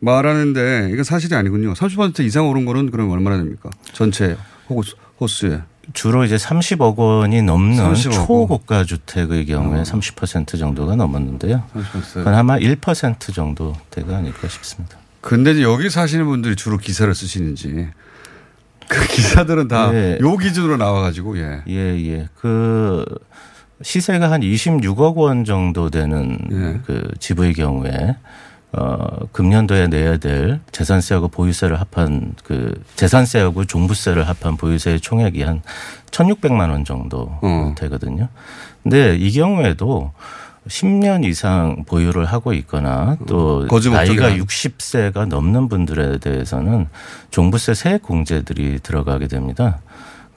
말하는데 0.00 0.90
이건 0.92 1.04
사실이 1.04 1.34
아니군요. 1.34 1.72
30% 1.74 2.20
이상 2.20 2.48
오른 2.48 2.64
거는 2.64 2.90
그럼 2.90 3.10
얼마나 3.10 3.36
됩니까? 3.36 3.70
전체 3.92 4.36
호수, 4.68 4.96
호수에. 5.20 5.60
주로 5.92 6.24
이제 6.24 6.34
30억 6.36 6.96
원이 6.96 7.42
넘는 7.42 7.76
30억 7.76 8.12
원. 8.16 8.26
초고가 8.26 8.84
주택의 8.84 9.46
경우에 9.46 9.80
어. 9.80 9.82
30% 9.82 10.58
정도가 10.58 10.96
넘었는데요. 10.96 11.62
30%. 11.74 12.14
그건 12.14 12.34
아마 12.34 12.58
1% 12.58 13.32
정도 13.32 13.74
대가 13.90 14.16
아닐까 14.16 14.48
싶습니다. 14.48 14.98
근데 15.20 15.62
여기 15.62 15.88
사시는 15.88 16.26
분들이 16.26 16.56
주로 16.56 16.76
기사를 16.76 17.12
쓰시는지 17.14 17.88
그 18.88 19.06
기사들은 19.08 19.68
다요 19.68 19.92
예. 19.94 20.18
기준으로 20.42 20.76
나와가지고 20.76 21.38
예. 21.38 21.62
예, 21.68 21.74
예. 21.74 22.28
그 22.36 23.04
시세가 23.82 24.30
한 24.30 24.40
26억 24.40 25.16
원 25.16 25.44
정도 25.44 25.90
되는 25.90 26.38
예. 26.52 26.80
그 26.84 27.08
집의 27.18 27.54
경우에 27.54 28.16
어 28.78 29.26
금년도에 29.32 29.88
내야 29.88 30.18
될 30.18 30.60
재산세하고 30.70 31.28
보유세를 31.28 31.80
합한 31.80 32.34
그 32.44 32.74
재산세하고 32.96 33.64
종부세를 33.64 34.28
합한 34.28 34.58
보유세의 34.58 35.00
총액이 35.00 35.42
한 35.42 35.62
1,600만 36.10 36.70
원 36.70 36.84
정도 36.84 37.38
어. 37.40 37.74
되거든요. 37.78 38.28
근데 38.82 39.16
이 39.16 39.32
경우에도 39.32 40.12
10년 40.68 41.24
이상 41.24 41.84
보유를 41.86 42.26
하고 42.26 42.52
있거나 42.52 43.16
또 43.26 43.64
목적이 43.70 43.94
나이가 43.94 44.28
난- 44.30 44.38
60세가 44.40 45.26
넘는 45.26 45.68
분들에 45.68 46.18
대해서는 46.18 46.88
종부세 47.30 47.72
세액 47.74 48.02
공제들이 48.02 48.80
들어가게 48.82 49.28
됩니다. 49.28 49.78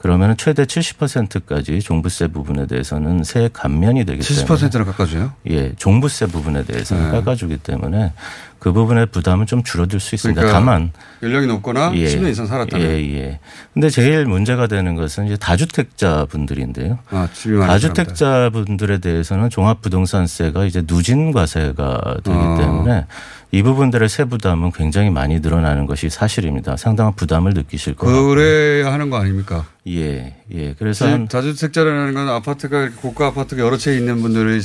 그러면 0.02 0.34
최대 0.38 0.64
70%까지 0.64 1.80
종부세 1.80 2.28
부분에 2.28 2.66
대해서는 2.66 3.22
세액 3.22 3.52
감면이 3.52 4.06
되기 4.06 4.22
때문에 4.22 4.46
70%를 4.46 4.86
깎아줘요? 4.86 5.34
예, 5.50 5.74
종부세 5.74 6.26
부분에 6.26 6.64
대해서는 6.64 7.04
네. 7.04 7.10
깎아주기 7.10 7.58
때문에 7.58 8.14
그 8.58 8.72
부분의 8.72 9.06
부담은 9.06 9.44
좀 9.44 9.62
줄어들 9.62 10.00
수 10.00 10.14
있습니다. 10.14 10.40
그러니까 10.40 10.58
다만 10.58 10.92
연령이 11.22 11.46
높거나 11.46 11.92
예. 11.94 12.06
10년 12.06 12.30
이상 12.30 12.46
살았다면 12.46 12.86
예, 12.86 12.92
예. 13.14 13.40
근데 13.74 13.90
제일 13.90 14.24
문제가 14.24 14.66
되는 14.68 14.94
것은 14.96 15.26
이제 15.26 15.36
다주택자 15.36 16.26
분들인데요. 16.30 16.98
아. 17.10 17.28
다주택자 17.66 18.50
분들에 18.54 18.98
대해서는 18.98 19.50
종합부동산세가 19.50 20.64
이제 20.64 20.82
누진과세가 20.86 22.16
되기 22.24 22.38
어. 22.38 22.56
때문에 22.58 23.06
이 23.52 23.62
부분들의 23.62 24.08
세부담은 24.08 24.70
굉장히 24.72 25.10
많이 25.10 25.40
늘어나는 25.40 25.86
것이 25.86 26.08
사실입니다. 26.08 26.76
상당한 26.76 27.14
부담을 27.14 27.52
느끼실 27.52 27.96
거예요. 27.96 28.28
그래야 28.28 28.92
하는 28.92 29.10
거 29.10 29.16
아닙니까? 29.16 29.66
예, 29.88 30.36
예. 30.52 30.74
그래서 30.78 31.26
다주택자라는 31.26 32.14
건 32.14 32.28
아파트가 32.28 32.90
고가 32.96 33.26
아파트가 33.28 33.62
여러 33.62 33.76
채 33.76 33.96
있는 33.96 34.22
분들이 34.22 34.60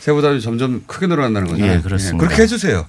세부담이 0.00 0.40
점점 0.42 0.84
크게 0.86 1.06
늘어난다는 1.06 1.48
거죠. 1.48 1.66
예, 1.66 1.80
그렇습니다. 1.80 2.26
그렇게 2.26 2.42
해주세요. 2.42 2.86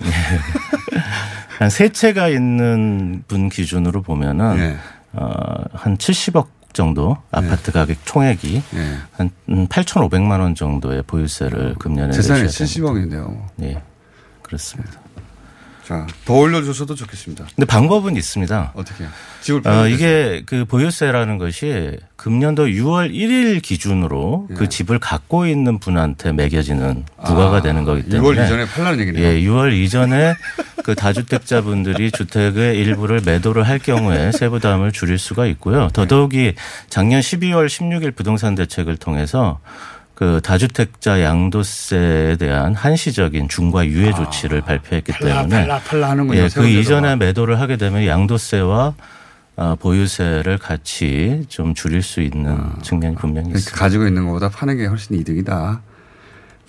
한세 1.58 1.88
채가 1.90 2.28
있는 2.28 3.22
분 3.26 3.48
기준으로 3.48 4.02
보면은 4.02 4.58
예. 4.58 4.76
어, 5.12 5.28
한 5.72 5.96
70억 5.96 6.46
정도 6.72 7.16
아파트 7.30 7.72
가격 7.72 7.96
총액이 8.04 8.62
예. 8.74 8.96
한 9.12 9.30
8,500만 9.48 10.40
원 10.40 10.54
정도의 10.54 11.02
보유세를 11.06 11.76
금년에 11.78 12.12
재산이 12.12 12.42
내셔야 12.42 12.66
됩니다. 12.66 13.22
70억인데요. 13.22 13.46
예. 13.62 13.82
그렇습니다. 14.48 14.98
자, 15.84 16.06
더 16.26 16.34
올려주셔도 16.34 16.94
좋겠습니다. 16.94 17.46
근데 17.54 17.64
방법은 17.64 18.16
있습니다. 18.16 18.72
어떻게 18.74 19.04
해요? 19.04 19.12
집을 19.40 19.66
어, 19.66 19.88
이게 19.88 20.42
그 20.44 20.66
보유세라는 20.66 21.38
것이 21.38 21.96
금년도 22.16 22.66
6월 22.66 23.10
1일 23.10 23.62
기준으로 23.62 24.48
그 24.54 24.68
집을 24.68 24.98
갖고 24.98 25.46
있는 25.46 25.78
분한테 25.78 26.32
매겨지는 26.32 27.06
부과가 27.24 27.58
아, 27.58 27.62
되는 27.62 27.84
거기 27.84 28.02
6월 28.02 28.10
때문에 28.10 28.44
이전에 28.44 28.66
팔라는 28.66 29.00
얘기네요. 29.00 29.24
예, 29.24 29.40
6월 29.40 29.72
이전에 29.72 30.34
그 30.84 30.94
다주택자분들이 30.94 32.10
주택의 32.12 32.76
일부를 32.76 33.22
매도를 33.24 33.66
할 33.66 33.78
경우에 33.78 34.30
세부 34.32 34.60
담을 34.60 34.92
줄일 34.92 35.18
수가 35.18 35.46
있고요. 35.46 35.88
더더욱이 35.94 36.54
작년 36.90 37.20
12월 37.20 37.66
16일 37.66 38.14
부동산 38.14 38.54
대책을 38.54 38.98
통해서 38.98 39.60
그 40.18 40.40
다주택자 40.42 41.22
양도세에 41.22 42.38
대한 42.38 42.74
한시적인 42.74 43.48
중과 43.48 43.86
유예 43.86 44.12
조치를 44.14 44.62
발표했기 44.62 45.12
팔라, 45.12 45.42
때문에 45.42 45.60
팔라, 45.60 45.78
팔라 45.78 46.10
하는군요. 46.10 46.40
예, 46.40 46.48
그. 46.48 46.66
이전에 46.66 47.14
매도를 47.14 47.60
하게 47.60 47.76
되면 47.76 48.04
양도세와 48.04 48.94
아, 49.54 49.76
보유세를 49.78 50.58
같이 50.58 51.44
좀 51.48 51.72
줄일 51.72 52.02
수 52.02 52.20
있는 52.20 52.58
측면이 52.82 53.14
분명히 53.14 53.50
있습니다. 53.50 53.76
가지고 53.76 54.08
있는 54.08 54.26
것보다 54.26 54.48
파는 54.48 54.76
게 54.76 54.86
훨씬 54.86 55.14
이득이다. 55.20 55.82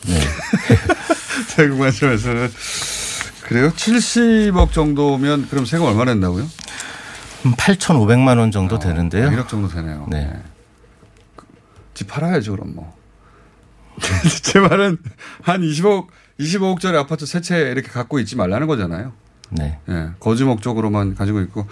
네. 0.06 0.20
세금 1.50 1.80
관점에서는 1.80 2.52
그래요? 3.46 3.72
70억 3.72 4.72
정도면 4.74 5.48
그럼 5.50 5.66
세금 5.66 5.88
얼마 5.88 6.06
낸다고요? 6.06 6.46
8,500만 7.58 8.38
원 8.38 8.52
정도 8.52 8.78
되는데요. 8.78 9.28
1억 9.32 9.48
정도 9.48 9.68
되네요. 9.70 10.06
네. 10.08 10.32
집 11.96 12.08
팔아야죠, 12.08 12.52
그럼 12.52 12.76
뭐. 12.76 12.99
제 14.44 14.60
말은 14.60 14.98
한 15.42 15.62
20억, 15.62 16.08
25억짜리 16.40 16.96
아파트 16.96 17.26
세 17.26 17.42
채 17.42 17.60
이렇게 17.72 17.88
갖고 17.90 18.20
있지 18.20 18.36
말라는 18.36 18.68
거잖아요. 18.68 19.14
네. 19.52 19.80
예, 19.90 20.10
거주 20.20 20.46
목적으로만 20.46 21.16
가지고 21.16 21.42
있고 21.42 21.68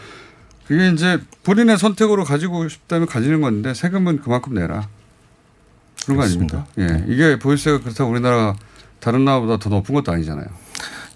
그게 0.67 0.89
이제 0.89 1.19
본인의 1.43 1.77
선택으로 1.77 2.23
가지고 2.23 2.67
싶다면 2.67 3.07
가지는 3.07 3.39
건데 3.41 3.73
세금은 3.73 4.21
그만큼 4.21 4.53
내라. 4.55 4.87
그런 6.05 6.17
그렇습니다. 6.17 6.65
거 6.75 6.81
아닙니까? 6.81 6.95
예. 6.95 7.05
네. 7.05 7.13
이게 7.13 7.39
보유세가 7.39 7.79
그렇다고 7.81 8.11
우리나라 8.11 8.55
다른 8.99 9.25
나라보다 9.25 9.57
더 9.57 9.69
높은 9.69 9.93
것도 9.95 10.11
아니잖아요. 10.11 10.45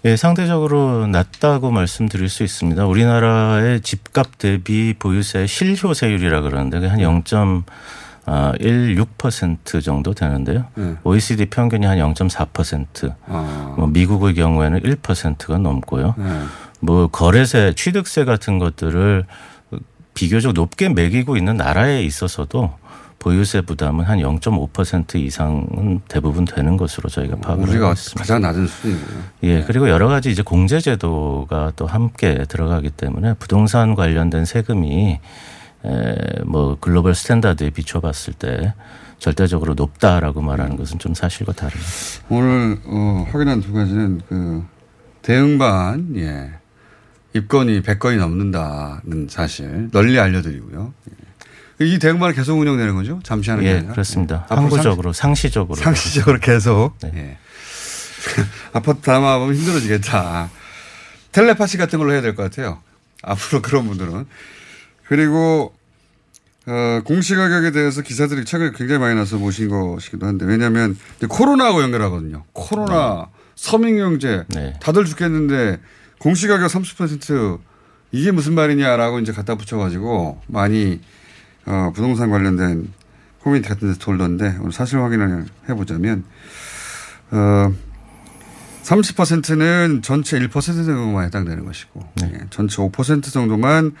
예, 0.04 0.16
상대적으로 0.16 1.06
낮다고 1.06 1.70
말씀드릴 1.70 2.28
수 2.28 2.42
있습니다. 2.42 2.86
우리나라의 2.86 3.80
집값 3.82 4.36
대비 4.38 4.94
보유세 4.98 5.46
실효세율이라 5.46 6.40
그러는데 6.42 6.80
그게 6.80 6.90
한 6.90 7.00
0. 7.00 7.22
아, 8.24 8.50
어, 8.50 8.52
1.6% 8.60 9.82
정도 9.82 10.14
되는데요. 10.14 10.66
네. 10.74 10.82
음. 10.82 10.98
OECD 11.04 11.46
평균이 11.46 11.86
한 11.86 11.98
0.4%. 11.98 13.14
아. 13.26 13.74
뭐 13.76 13.86
미국의 13.88 14.34
경우에는 14.34 14.80
1%가 14.80 15.58
넘고요. 15.58 16.14
음. 16.18 16.48
뭐 16.80 17.08
거래세, 17.08 17.74
취득세 17.76 18.24
같은 18.24 18.58
것들을 18.58 19.24
비교적 20.14 20.52
높게 20.52 20.88
매기고 20.88 21.36
있는 21.36 21.56
나라에 21.56 22.02
있어서도 22.02 22.74
보유세 23.18 23.60
부담은 23.60 24.04
한 24.04 24.18
0.5% 24.18 25.14
이상은 25.14 26.00
대부분 26.08 26.44
되는 26.44 26.76
것으로 26.76 27.08
저희가 27.08 27.36
어, 27.36 27.40
파악을 27.40 27.68
우리가 27.68 27.84
하고 27.84 27.92
있습니다. 27.92 28.18
가장 28.18 28.42
낮은 28.42 28.66
수준이고요. 28.66 29.18
예, 29.44 29.58
네. 29.58 29.64
그리고 29.64 29.88
여러 29.88 30.08
가지 30.08 30.30
이제 30.30 30.42
공제제도가 30.42 31.72
또 31.76 31.86
함께 31.86 32.44
들어가기 32.48 32.90
때문에 32.90 33.34
부동산 33.34 33.94
관련된 33.94 34.44
세금이 34.44 35.20
뭐 36.44 36.76
global 36.80 37.14
standard에 37.14 37.70
비춰봤을 37.70 38.34
때 38.38 38.74
절대적으로 39.18 39.74
높다라고 39.74 40.40
말하는 40.42 40.76
것은 40.76 40.98
좀 40.98 41.14
사실과 41.14 41.52
다릅니다. 41.52 41.90
오늘 42.28 42.78
어, 42.84 43.26
확인한 43.30 43.60
두 43.60 43.72
가지는 43.72 44.20
그 44.28 44.64
대응반 45.22 46.14
예. 46.16 46.50
입건이 47.34 47.82
100건이 47.82 48.18
넘는다는 48.18 49.28
사실 49.30 49.88
널리 49.92 50.18
알려드리고요. 50.18 50.92
예. 51.80 51.86
이 51.86 51.98
대응반을 51.98 52.34
계속 52.34 52.58
운영되는 52.58 52.94
거죠? 52.94 53.20
잠시 53.24 53.50
하는 53.50 53.64
게 53.64 53.70
예, 53.70 53.76
아니라? 53.78 53.92
그렇습니다. 53.92 54.42
앞으로 54.48 54.60
항구적으로 54.60 55.12
상시 55.12 55.50
적으로 55.50 55.76
상시적으로 55.76 56.38
계속. 56.38 56.98
네. 57.02 57.12
예. 57.14 57.38
아파트 58.72 59.00
담합하면 59.00 59.54
힘들어지겠다. 59.56 60.50
텔레파시 61.32 61.78
같은 61.78 61.98
걸로 61.98 62.12
해야 62.12 62.20
될 62.20 62.34
것 62.36 62.42
같아요. 62.42 62.80
앞으로 63.22 63.62
그런 63.62 63.86
분들은. 63.86 64.26
그리고 65.06 65.74
어, 66.66 67.00
공시가격에 67.04 67.72
대해서 67.72 68.02
기사들이 68.02 68.44
최근에 68.44 68.70
굉장히 68.76 69.00
많이 69.00 69.14
나서 69.14 69.36
모신 69.36 69.68
것이기도 69.68 70.26
한데 70.26 70.44
왜냐하면 70.46 70.96
코로나하고 71.28 71.82
연결하거든요. 71.82 72.44
코로나, 72.52 73.28
서민경제 73.56 74.44
네. 74.48 74.74
다들 74.80 75.04
죽겠는데 75.04 75.80
공시가격 76.18 76.70
30% 76.70 77.58
이게 78.12 78.30
무슨 78.30 78.54
말이냐라고 78.54 79.18
이제 79.18 79.32
갖다 79.32 79.56
붙여가지고 79.56 80.40
많이 80.46 81.00
어, 81.66 81.92
부동산 81.94 82.30
관련된 82.30 82.92
코미디 83.40 83.68
같은 83.68 83.88
데서 83.88 83.98
돌던데 83.98 84.56
오늘 84.60 84.72
사실 84.72 85.00
확인을 85.00 85.46
해보자면 85.68 86.24
어, 87.32 87.72
30%는 88.84 90.02
전체 90.02 90.38
1% 90.38 90.50
정도만 90.50 91.24
해당되는 91.26 91.64
것이고 91.64 92.04
예, 92.24 92.40
전체 92.50 92.76
5% 92.76 93.32
정도만 93.32 93.92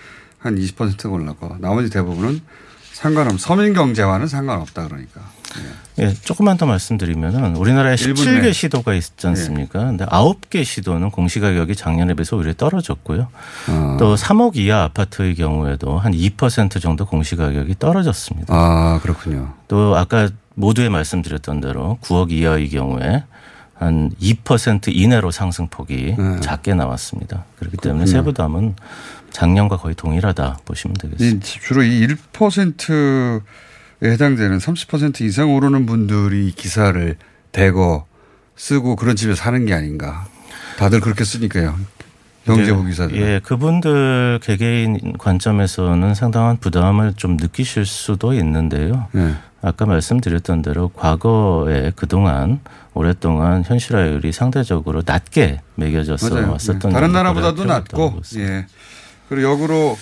한 0.42 0.56
20%가 0.56 1.08
올라가 1.08 1.56
나머지 1.60 1.88
대부분은 1.90 2.40
상관없 2.92 3.40
서민 3.40 3.72
경제와는 3.72 4.26
상관없다 4.26 4.86
그러니까 4.88 5.20
예, 5.98 6.12
조금만 6.14 6.56
더 6.56 6.66
말씀드리면은 6.66 7.56
우리나라에 7.56 7.96
일본 8.00 8.24
17개 8.24 8.42
내. 8.42 8.52
시도가 8.52 8.94
있지 8.94 9.26
않습니까? 9.26 9.80
근데 9.80 10.06
9개 10.06 10.64
시도는 10.64 11.10
공시 11.10 11.40
가격이 11.40 11.76
작년에 11.76 12.14
비해서 12.14 12.36
오히려 12.36 12.54
떨어졌고요. 12.54 13.28
어. 13.68 13.96
또 13.98 14.14
3억 14.14 14.56
이하 14.56 14.84
아파트의 14.84 15.34
경우에도 15.34 15.98
한 15.98 16.12
2% 16.12 16.80
정도 16.80 17.04
공시 17.04 17.36
가격이 17.36 17.76
떨어졌습니다. 17.78 18.54
아 18.54 19.00
그렇군요. 19.02 19.52
또 19.68 19.94
아까 19.96 20.30
모두에 20.54 20.88
말씀드렸던 20.88 21.60
대로 21.60 21.98
9억 22.02 22.30
이하의 22.30 22.70
경우에 22.70 23.24
한 23.74 24.10
2% 24.22 24.94
이내로 24.94 25.30
상승폭이 25.30 26.16
작게 26.40 26.72
나왔습니다. 26.74 27.44
그렇기 27.58 27.76
때문에 27.78 28.04
네. 28.06 28.10
그렇군요. 28.10 28.22
세부담은 28.24 28.74
작년과 29.32 29.78
거의 29.78 29.94
동일하다 29.94 30.58
보시면 30.64 30.96
되겠습니다. 31.00 31.46
이 31.46 31.60
주로 31.60 31.82
이 31.82 32.06
1%에 32.06 33.40
해당되는 34.02 34.58
30% 34.58 35.20
이상 35.22 35.54
오르는 35.54 35.86
분들이 35.86 36.48
이 36.48 36.52
기사를 36.52 37.16
대거 37.52 38.06
쓰고 38.56 38.96
그런 38.96 39.16
집에 39.16 39.34
사는 39.34 39.64
게 39.66 39.74
아닌가. 39.74 40.26
다들 40.78 41.00
그렇게 41.00 41.24
쓰니까요. 41.24 41.76
경제부 42.44 42.84
기사들. 42.84 43.16
예, 43.16 43.40
그분들 43.42 44.40
개개인 44.42 45.16
관점에서는 45.16 46.14
상당한 46.14 46.56
부담을 46.56 47.14
좀 47.14 47.36
느끼실 47.36 47.86
수도 47.86 48.32
있는데요. 48.34 49.06
네. 49.12 49.34
아까 49.62 49.86
말씀드렸던 49.86 50.62
대로 50.62 50.88
과거에 50.88 51.92
그동안 51.94 52.58
오랫동안 52.94 53.62
현실화율이 53.62 54.32
상대적으로 54.32 55.02
낮게 55.06 55.60
매겨져서 55.76 56.34
맞아요. 56.34 56.50
왔었던 56.52 56.90
네. 56.90 56.92
다른 56.92 57.12
나라보다도 57.12 57.64
낮고. 57.64 58.20
예. 58.38 58.66
그리고 59.32 59.50
역으로 59.50 59.98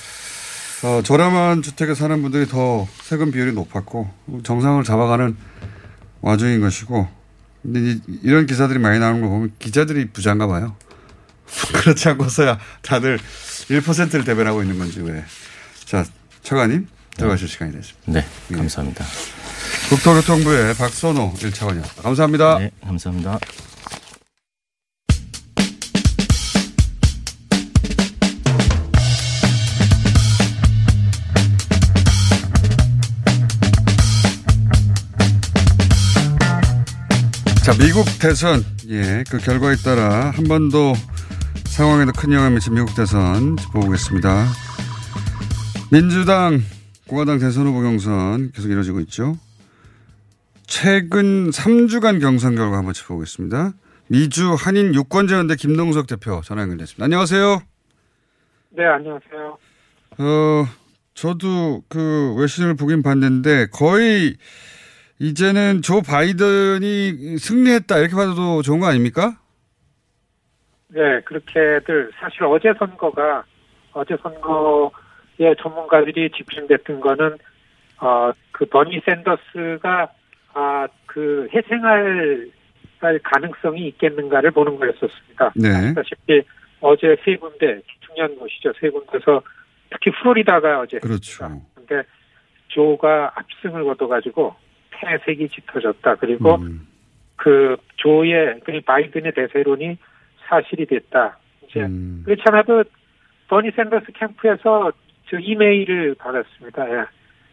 어, 0.83 1.03
저렴한 1.05 1.63
주택에 1.63 1.95
사는 1.95 2.21
분들이 2.21 2.49
더 2.49 2.89
세금 3.05 3.31
비율이 3.31 3.53
높았고 3.53 4.11
정상을 4.43 4.83
잡아가는 4.83 5.37
와중인 6.21 6.61
것이고, 6.61 7.07
근데 7.63 7.81
이, 7.81 8.01
이런 8.25 8.47
기사들이 8.47 8.81
많이 8.81 8.99
나오는 8.99 9.21
거 9.21 9.29
보면 9.29 9.53
기자들이 9.61 10.09
부자인가 10.09 10.49
봐요. 10.49 10.75
그렇지 11.73 12.09
않고서야 12.09 12.59
다들 12.83 13.21
1%를 13.69 14.25
대변하고 14.25 14.63
있는 14.63 14.79
건지 14.79 15.01
왜. 15.01 15.25
자, 15.85 16.05
처가님 16.43 16.89
들어가실 17.17 17.47
시간이 17.47 17.71
됐습니다. 17.71 18.01
네, 18.07 18.27
감사합니다. 18.53 19.05
국토교통부의 19.91 20.75
박선호 20.75 21.35
1차관이었습니다. 21.35 22.03
감사합니다. 22.03 22.59
네, 22.59 22.71
감사합니다. 22.85 23.39
자, 37.71 37.77
미국 37.79 38.05
대선, 38.21 38.65
예, 38.89 39.23
그 39.31 39.39
결과에 39.39 39.77
따라 39.77 40.31
한 40.31 40.49
번 40.49 40.71
더 40.71 40.93
상황에도 41.67 42.11
큰 42.11 42.33
영향을 42.33 42.51
미친 42.57 42.75
미국 42.75 42.97
대선 42.97 43.57
짚어보겠습니다. 43.57 44.47
민주당, 45.93 46.61
공화당 47.07 47.39
대선 47.39 47.67
후보 47.69 47.81
경선 47.83 48.51
계속 48.51 48.71
이루어지고 48.71 48.99
있죠. 49.03 49.37
최근 50.67 51.51
3주간 51.51 52.21
경선 52.21 52.57
결과 52.57 52.79
한번 52.79 52.93
짚어보겠습니다. 52.93 53.73
미주 54.09 54.55
한인 54.59 54.93
유권자연대 54.93 55.55
김동석 55.55 56.09
대표 56.09 56.41
전화 56.45 56.63
연결됐습니다. 56.63 57.05
안녕하세요. 57.05 57.63
네, 58.71 58.85
안녕하세요. 58.85 59.59
어, 60.19 60.67
저도 61.15 61.85
그 61.89 62.35
외신을 62.37 62.75
보긴 62.75 63.05
봤는데 63.05 63.69
거의 63.71 64.37
이제는 65.21 65.83
조 65.83 66.01
바이든이 66.01 67.37
승리했다 67.37 67.99
이렇게 67.99 68.15
봐도 68.15 68.63
좋은 68.63 68.81
거 68.81 68.87
아닙니까? 68.87 69.39
네, 70.89 71.21
그렇게들 71.27 72.11
사실 72.19 72.45
어제 72.45 72.73
선거가 72.79 73.45
어제 73.93 74.17
선거에 74.23 75.55
전문가들이 75.61 76.31
집중됐던 76.31 77.01
거는 77.01 77.37
어그 77.99 78.65
버니 78.71 79.03
샌더스가 79.05 80.09
아그 80.55 81.49
해생할 81.55 82.51
가능성이 83.23 83.89
있겠는가를 83.89 84.51
보는 84.53 84.79
거였었습니다. 84.79 85.53
네. 85.55 85.69
아시다시피 85.69 86.43
어제 86.81 87.17
세 87.25 87.37
군데 87.37 87.83
중요한 88.07 88.37
곳이죠. 88.37 88.73
세 88.81 88.89
군데서 88.89 89.43
특히 89.91 90.11
플로리다가 90.13 90.81
어제 90.81 90.99
그렇죠. 90.99 91.63
근데 91.75 92.03
조가 92.69 93.33
압승을 93.35 93.85
거둬 93.85 94.09
가지고 94.09 94.55
폐색이 95.01 95.49
짙어졌다. 95.49 96.17
그리고 96.17 96.57
음. 96.57 96.87
그 97.37 97.77
조의 97.97 98.61
그 98.65 98.81
바이든의 98.81 99.33
대세론이 99.33 99.97
사실이 100.49 100.87
됐다. 100.87 101.39
이제 101.65 101.81
음. 101.81 102.23
그렇지 102.25 102.43
않아도 102.47 102.85
버니 103.49 103.71
샌더스 103.75 104.13
캠프에서 104.13 104.93
저 105.29 105.39
이메일을 105.39 106.15
받았습니다. 106.17 106.91
예. 106.91 107.05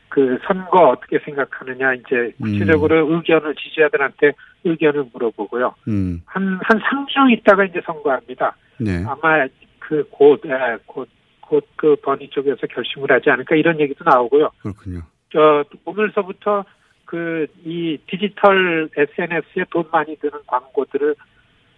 그 0.09 0.39
선거 0.45 0.89
어떻게 0.89 1.19
생각하느냐 1.19 1.93
이제 1.95 2.31
구체적으로 2.41 3.13
의견을 3.13 3.55
지지자들한테 3.55 4.31
의견을 4.63 5.05
물어보고요. 5.13 5.75
음. 5.89 6.21
한한 6.25 6.59
3주 6.61 7.31
있다가 7.33 7.65
이제 7.65 7.81
선거합니다. 7.85 8.55
네. 8.79 9.03
아마 9.05 9.45
그곧곧곧 9.79 11.09
그 11.75 11.95
버니 11.97 12.29
쪽에서 12.29 12.67
결심을 12.67 13.11
하지 13.11 13.29
않을까 13.29 13.55
이런 13.55 13.79
얘기도 13.79 14.03
나오고요. 14.03 14.49
그렇군요. 14.61 15.01
저 15.31 15.63
오늘서부터 15.85 16.65
그 17.07 17.47
이 17.65 17.97
디지털 18.07 18.89
SNS에 18.95 19.65
돈 19.71 19.85
많이 19.91 20.15
드는 20.17 20.39
광고들을 20.45 21.15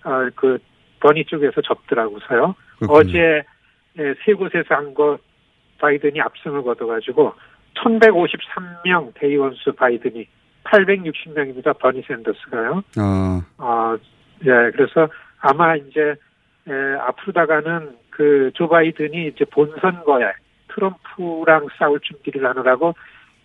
어, 0.04 0.30
그 0.36 0.58
버니 1.00 1.24
쪽에서 1.26 1.62
접더라고서요. 1.62 2.56
그렇군요. 2.80 3.00
어제 3.00 3.44
예, 3.98 4.14
세 4.26 4.34
곳에서 4.34 4.76
한 4.76 4.94
거 4.94 5.18
바이든이 5.80 6.20
압승을 6.20 6.62
거둬가지고 6.64 7.34
1,153명 7.76 9.14
대의원 9.16 9.54
수 9.56 9.72
바이든이 9.74 10.28
860명입니다. 10.66 11.78
버니 11.80 12.04
샌더스가요. 12.08 12.84
아, 12.98 13.42
어, 13.58 13.98
예, 14.44 14.72
그래서 14.72 15.08
아마 15.40 15.76
이제 15.76 16.16
에, 16.68 16.72
앞으로 17.08 17.34
다가는 17.34 17.96
그 18.10 18.52
조 18.56 18.68
바이든이 18.68 19.28
이제 19.28 19.46
본선거에 19.46 20.26
트럼프랑 20.74 21.68
싸울 21.78 22.00
준비를 22.02 22.46
하느라고 22.50 22.94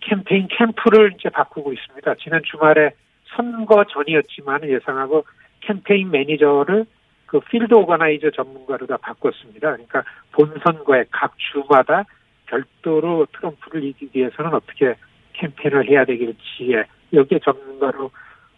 캠페인 0.05 0.47
캠프를 0.47 1.13
이제 1.17 1.29
바꾸고 1.29 1.73
있습니다. 1.73 2.15
지난 2.15 2.41
주말에 2.43 2.91
선거 3.35 3.83
전이었지만 3.85 4.63
예상하고 4.69 5.25
캠페인 5.61 6.11
매니저를 6.11 6.85
그 7.25 7.39
필드 7.39 7.73
오가나이저 7.73 8.29
전문가로 8.31 8.85
다 8.85 8.97
바꿨습니다. 8.97 9.71
그러니까 9.71 10.03
본선거에 10.31 11.05
각 11.11 11.33
주마다 11.37 12.03
별도로 12.45 13.25
트럼프를 13.33 13.83
이기기 13.83 14.19
위해서는 14.19 14.53
어떻게 14.53 14.95
캠페인을 15.33 15.89
해야 15.89 16.05
되길지에 16.05 16.85
여기에 17.13 17.39
전문가로 17.39 18.11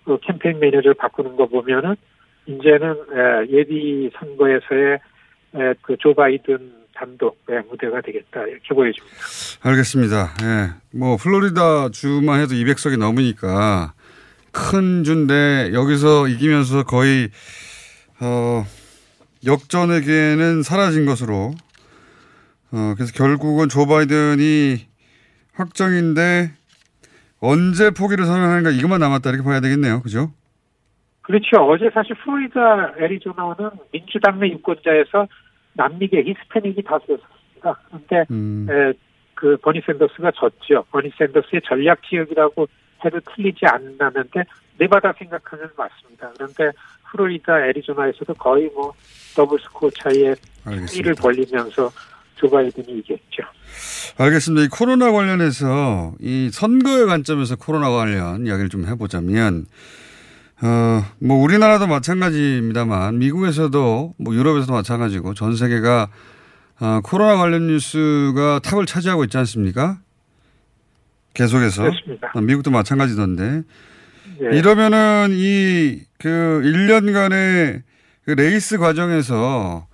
그 0.04 0.20
캠페인 0.22 0.60
매니저를 0.60 0.95
바꾸는 0.95 1.38
거 1.38 1.48
보면은 1.48 1.95
이제는 2.45 2.91
에, 2.91 3.48
예비 3.50 4.10
선거에서의 4.20 5.00
그 5.82 5.98
조 5.98 6.14
바이든 6.14 6.86
단독의 6.98 7.64
무대가 7.70 8.02
되겠다 8.02 8.41
이렇게 8.43 8.74
보여집니다. 8.74 9.16
알겠습니다. 9.62 10.34
예. 10.43 10.98
뭐 10.98 11.18
플로리다 11.18 11.89
주만 11.89 12.41
해도 12.41 12.54
200석이 12.54 12.98
넘으니까 12.98 13.93
큰 14.52 15.04
주인데 15.04 15.72
여기서 15.74 16.28
이기면서 16.28 16.84
거의 16.84 17.30
어 18.20 18.66
역전에게는 19.45 20.64
사라진 20.64 21.06
것으로 21.06 21.52
어 22.72 22.93
그래서 22.95 23.14
결국은 23.14 23.70
조 23.70 23.86
바이든이 23.86 24.88
확정인데 25.54 26.52
언제 27.39 27.91
포기를 27.91 28.26
선언하는가 28.26 28.72
이것만 28.72 29.00
남았다 29.00 29.30
이렇게 29.30 29.43
봐야 29.43 29.60
되겠네요. 29.60 30.02
그죠? 30.02 30.32
그렇죠. 31.22 31.58
어제 31.58 31.89
사실 31.93 32.16
플로리다, 32.16 32.93
애리조나는 33.00 33.70
민주당 33.91 34.39
내 34.39 34.48
유권자에서 34.48 35.28
남미계 35.78 36.23
히스패닉이 36.23 36.82
다수였습니다. 36.84 37.80
그런데 37.88 38.25
음. 38.32 38.67
에, 38.69 38.93
그 39.36 39.55
버니 39.57 39.82
샌더스가 39.86 40.32
졌죠. 40.32 40.84
버니 40.91 41.11
샌더스의 41.17 41.61
전략 41.65 42.01
지역이라고 42.09 42.67
해도 43.05 43.19
틀리지 43.36 43.65
않았는데 43.65 44.43
네바다 44.80 45.13
생각하면 45.17 45.69
맞습니다. 45.78 46.32
그런데 46.36 46.71
플로리다, 47.11 47.67
애리조나에서도 47.67 48.34
거의 48.34 48.69
뭐 48.73 48.93
double 49.36 49.59
score 49.59 49.89
차이에 49.91 50.36
알겠습니다. 50.65 51.11
1을 51.11 51.21
벌리면서 51.21 51.89
조 52.36 52.49
바이든이 52.49 52.99
이겼죠. 52.99 53.43
알겠습니다. 54.17 54.65
이 54.65 54.67
코로나 54.69 55.11
관련해서 55.11 56.13
이 56.19 56.49
선거의 56.51 57.05
관점에서 57.05 57.55
코로나 57.55 57.89
관련 57.89 58.45
이야기를 58.45 58.69
좀 58.69 58.86
해보자면, 58.86 59.65
어, 60.62 61.05
뭐 61.20 61.38
우리나라도 61.41 61.88
마찬가지입니다만 61.88 63.20
미국에서도 63.20 64.16
뭐 64.18 64.36
유럽에서도 64.36 64.74
마찬가지고 64.74 65.34
전 65.34 65.55
세계가 65.55 66.10
어, 66.80 66.99
코로나 67.03 67.38
관련 67.38 67.68
뉴스가 67.68 68.60
탑을 68.64 68.86
차지하고 68.86 69.24
있지 69.26 69.38
않습니까? 69.38 69.99
계속해서. 71.34 71.84
그렇습니다. 71.84 72.32
어, 72.34 72.41
미국도 72.41 72.72
마찬가지던데. 72.72 73.64
예. 74.41 74.58
이러면은 74.58 75.30
이 75.32 76.08
그 76.20 76.62
1년간의 76.64 77.84
그 78.26 78.32
레이스 78.32 78.78
과정에서 78.78 79.88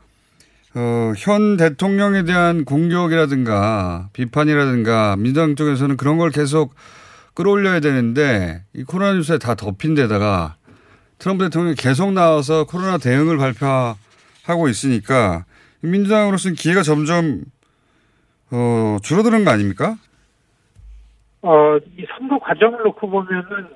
어, 0.75 1.13
현 1.17 1.57
대통령에 1.57 2.23
대한 2.23 2.65
공격이라든가 2.65 4.09
비판이라든가 4.13 5.15
민주당 5.17 5.55
쪽에서는 5.55 5.97
그런 5.97 6.17
걸 6.17 6.31
계속 6.31 6.73
끌어올려야 7.33 7.79
되는데 7.79 8.63
이 8.73 8.83
코로나 8.83 9.13
뉴스에 9.13 9.37
다 9.37 9.55
덮인 9.55 9.95
데다가 9.95 10.55
트럼프 11.19 11.45
대통령이 11.45 11.75
계속 11.75 12.11
나와서 12.11 12.65
코로나 12.65 12.97
대응을 12.97 13.37
발표하고 13.37 14.67
있으니까 14.69 15.45
민주당으로서는 15.81 16.55
기회가 16.55 16.81
점점 16.83 17.41
어, 18.51 18.97
줄어드는 19.01 19.45
거 19.45 19.51
아닙니까? 19.51 19.95
어, 21.41 21.77
이 21.97 22.05
선거 22.17 22.37
과정을 22.39 22.83
놓고 22.83 23.09
보면은 23.09 23.67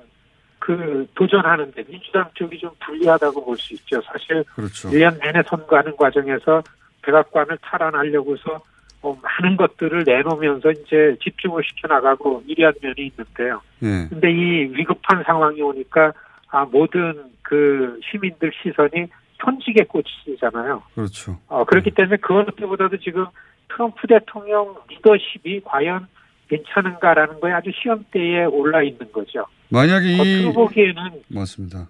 그 0.58 1.06
도전하는데 1.14 1.82
민주당 1.84 2.28
쪽이 2.34 2.58
좀 2.58 2.70
불리하다고 2.84 3.44
볼 3.44 3.56
수 3.56 3.74
있죠. 3.74 4.00
사실 4.02 4.44
그렇죠. 4.54 4.90
1년 4.90 5.18
내내 5.20 5.42
선거하는 5.48 5.96
과정에서 5.96 6.62
백악관을 7.02 7.58
탈환하려고서 7.62 8.60
어, 9.02 9.16
많은 9.22 9.56
것들을 9.56 10.04
내놓으면서 10.04 10.70
이제 10.72 11.16
집중을 11.22 11.62
시켜나가고 11.68 12.42
이러한 12.46 12.74
면이 12.82 13.10
있는데요. 13.10 13.60
예. 13.82 14.08
근데 14.08 14.30
이 14.30 14.64
위급한 14.74 15.22
상황이 15.24 15.62
오니까 15.62 16.12
아, 16.48 16.64
모든 16.64 17.30
그 17.42 18.00
시민들 18.10 18.50
시선이 18.62 19.06
현직에 19.38 19.84
꽂히잖아요. 19.84 20.82
그렇죠. 20.94 21.38
어, 21.46 21.64
그렇기 21.64 21.92
때문에 21.92 22.16
그 22.20 22.34
어느 22.34 22.50
때보다도 22.56 22.98
지금 22.98 23.26
트럼프 23.68 24.06
대통령 24.08 24.74
리더십이 24.88 25.60
과연 25.64 26.08
괜찮은가라는 26.48 27.40
거에 27.40 27.52
아주 27.52 27.70
시험대에 27.80 28.46
올라 28.46 28.82
있는 28.82 29.12
거죠. 29.12 29.44
만약에 29.68 30.12
이 30.12 30.16
겉으로 30.16 30.52
보기에는 30.54 31.22
맞습니다. 31.28 31.88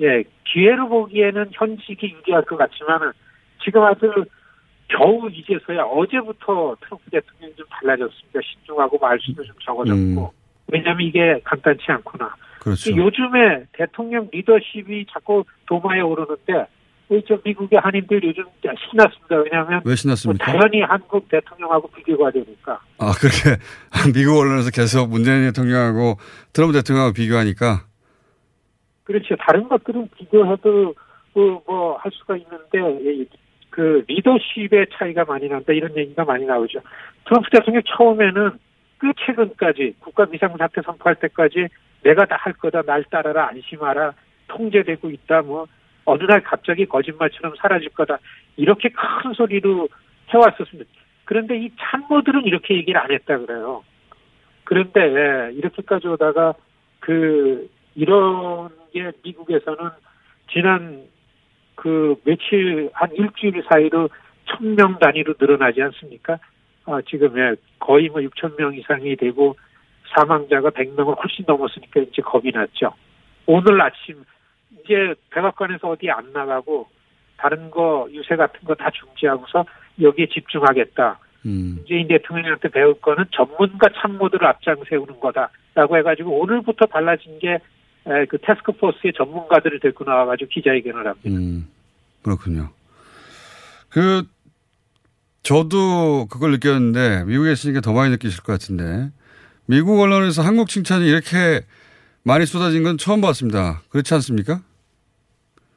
예 0.00 0.24
기회로 0.44 0.88
보기에는 0.88 1.50
현직이 1.52 2.14
유리할 2.14 2.44
것 2.44 2.56
같지만은 2.56 3.12
지금 3.62 3.82
아주 3.82 4.24
겨우 4.88 5.28
이제서야 5.30 5.82
어제부터 5.82 6.76
트럼프 6.80 7.10
대통령이 7.10 7.54
좀 7.56 7.66
달라졌습니다. 7.68 8.40
신중하고 8.42 8.98
말수도 8.98 9.44
좀 9.44 9.54
적어졌고 9.64 10.32
왜냐하면 10.72 11.06
이게 11.06 11.40
간단치 11.44 11.84
않구나. 11.88 12.34
그렇죠. 12.60 12.90
요즘에 12.96 13.64
대통령 13.72 14.28
리더십이 14.32 15.06
자꾸 15.12 15.44
도마에 15.66 16.00
오르는데 16.00 16.66
저 17.26 17.38
미국의 17.42 17.78
한인들 17.78 18.22
요즘 18.22 18.44
신났습니다. 18.90 19.36
왜냐하면 19.36 19.80
왜 19.84 19.94
신났습니까? 19.94 20.44
뭐 20.52 20.60
당연히 20.60 20.82
한국 20.82 21.26
대통령하고 21.28 21.88
비교가 21.92 22.30
되니까. 22.30 22.80
아, 22.98 23.12
그렇게 23.18 23.56
미국 24.14 24.38
언론에서 24.38 24.70
계속 24.70 25.08
문재인 25.08 25.44
대통령하고 25.46 26.16
트럼프 26.52 26.74
대통령하고 26.74 27.14
비교하니까 27.14 27.84
그렇죠. 29.04 29.36
다른 29.36 29.68
것들은 29.68 30.08
비교해도 30.18 30.94
뭐 31.34 31.96
할 32.00 32.10
수가 32.12 32.36
있는데 32.36 33.00
이- 33.22 33.26
그 33.78 34.02
리더십의 34.08 34.88
차이가 34.94 35.24
많이 35.24 35.48
난다 35.48 35.72
이런 35.72 35.96
얘기가 35.96 36.24
많이 36.24 36.44
나오죠. 36.44 36.80
트럼프 37.26 37.48
대통령 37.48 37.80
처음에는 37.86 38.50
그 38.98 39.12
최근까지 39.24 39.94
국가 40.00 40.24
비상사태 40.24 40.82
선포할 40.82 41.14
때까지 41.14 41.68
내가 42.02 42.24
다 42.24 42.36
할 42.40 42.54
거다 42.54 42.82
날 42.82 43.04
따라라 43.04 43.46
안심하라 43.50 44.14
통제되고 44.48 45.10
있다 45.10 45.42
뭐 45.42 45.68
어느 46.06 46.24
날 46.24 46.40
갑자기 46.42 46.86
거짓말처럼 46.86 47.54
사라질 47.56 47.90
거다 47.90 48.18
이렇게 48.56 48.88
큰 48.88 49.32
소리로 49.34 49.88
해왔었습니다. 50.30 50.90
그런데 51.24 51.56
이 51.56 51.70
참모들은 51.78 52.46
이렇게 52.46 52.74
얘기를 52.74 53.00
안 53.00 53.12
했다 53.12 53.38
그래요. 53.38 53.84
그런데 54.64 55.00
예, 55.02 55.52
이렇게까지 55.52 56.08
오다가 56.08 56.54
그 56.98 57.70
이런 57.94 58.70
게 58.92 59.12
미국에서는 59.22 59.78
지난 60.50 61.04
그 61.78 62.16
며칠 62.24 62.90
한 62.92 63.08
일주일 63.14 63.62
사이로 63.70 64.08
천 64.46 64.74
명 64.74 64.98
단위로 64.98 65.34
늘어나지 65.38 65.80
않습니까? 65.82 66.38
아, 66.86 67.00
지금 67.08 67.38
예, 67.38 67.54
거의 67.78 68.08
뭐 68.08 68.20
6천 68.20 68.58
명 68.58 68.74
이상이 68.74 69.14
되고 69.16 69.54
사망자가 70.14 70.70
100명을 70.70 71.16
훨씬 71.22 71.44
넘었으니까 71.46 72.00
이제 72.00 72.22
겁이 72.22 72.50
났죠. 72.52 72.94
오늘 73.46 73.80
아침 73.80 74.24
이제 74.72 75.14
백악관에서 75.30 75.88
어디 75.90 76.10
안 76.10 76.32
나가고 76.32 76.88
다른 77.36 77.70
거 77.70 78.08
유세 78.10 78.34
같은 78.34 78.60
거 78.66 78.74
다 78.74 78.90
중지하고서 78.90 79.64
여기에 80.00 80.26
집중하겠다. 80.34 81.18
음. 81.46 81.74
문재인 81.76 82.08
대통령한테 82.08 82.68
배울 82.70 82.94
거는 83.00 83.26
전문가 83.30 83.88
참모들을 84.00 84.44
앞장 84.44 84.82
세우는 84.88 85.20
거다라고 85.20 85.96
해가지고 85.98 86.40
오늘부터 86.40 86.86
달라진 86.86 87.38
게 87.38 87.58
그 88.28 88.38
태스크포스의 88.38 89.12
전문가들을 89.16 89.80
데리고 89.80 90.04
나와가지고 90.04 90.48
기자회견을 90.50 91.06
합니다. 91.06 91.30
음, 91.30 91.68
그렇군요. 92.22 92.70
그, 93.90 94.22
저도 95.42 96.26
그걸 96.30 96.52
느꼈는데, 96.52 97.24
미국에 97.24 97.52
있으니까 97.52 97.80
더 97.80 97.92
많이 97.92 98.10
느끼실 98.10 98.42
것 98.42 98.52
같은데, 98.52 99.10
미국 99.66 100.00
언론에서 100.00 100.42
한국 100.42 100.68
칭찬이 100.68 101.06
이렇게 101.06 101.62
많이 102.22 102.44
쏟아진 102.46 102.82
건 102.82 102.98
처음 102.98 103.20
봤습니다. 103.20 103.80
그렇지 103.90 104.12
않습니까? 104.14 104.60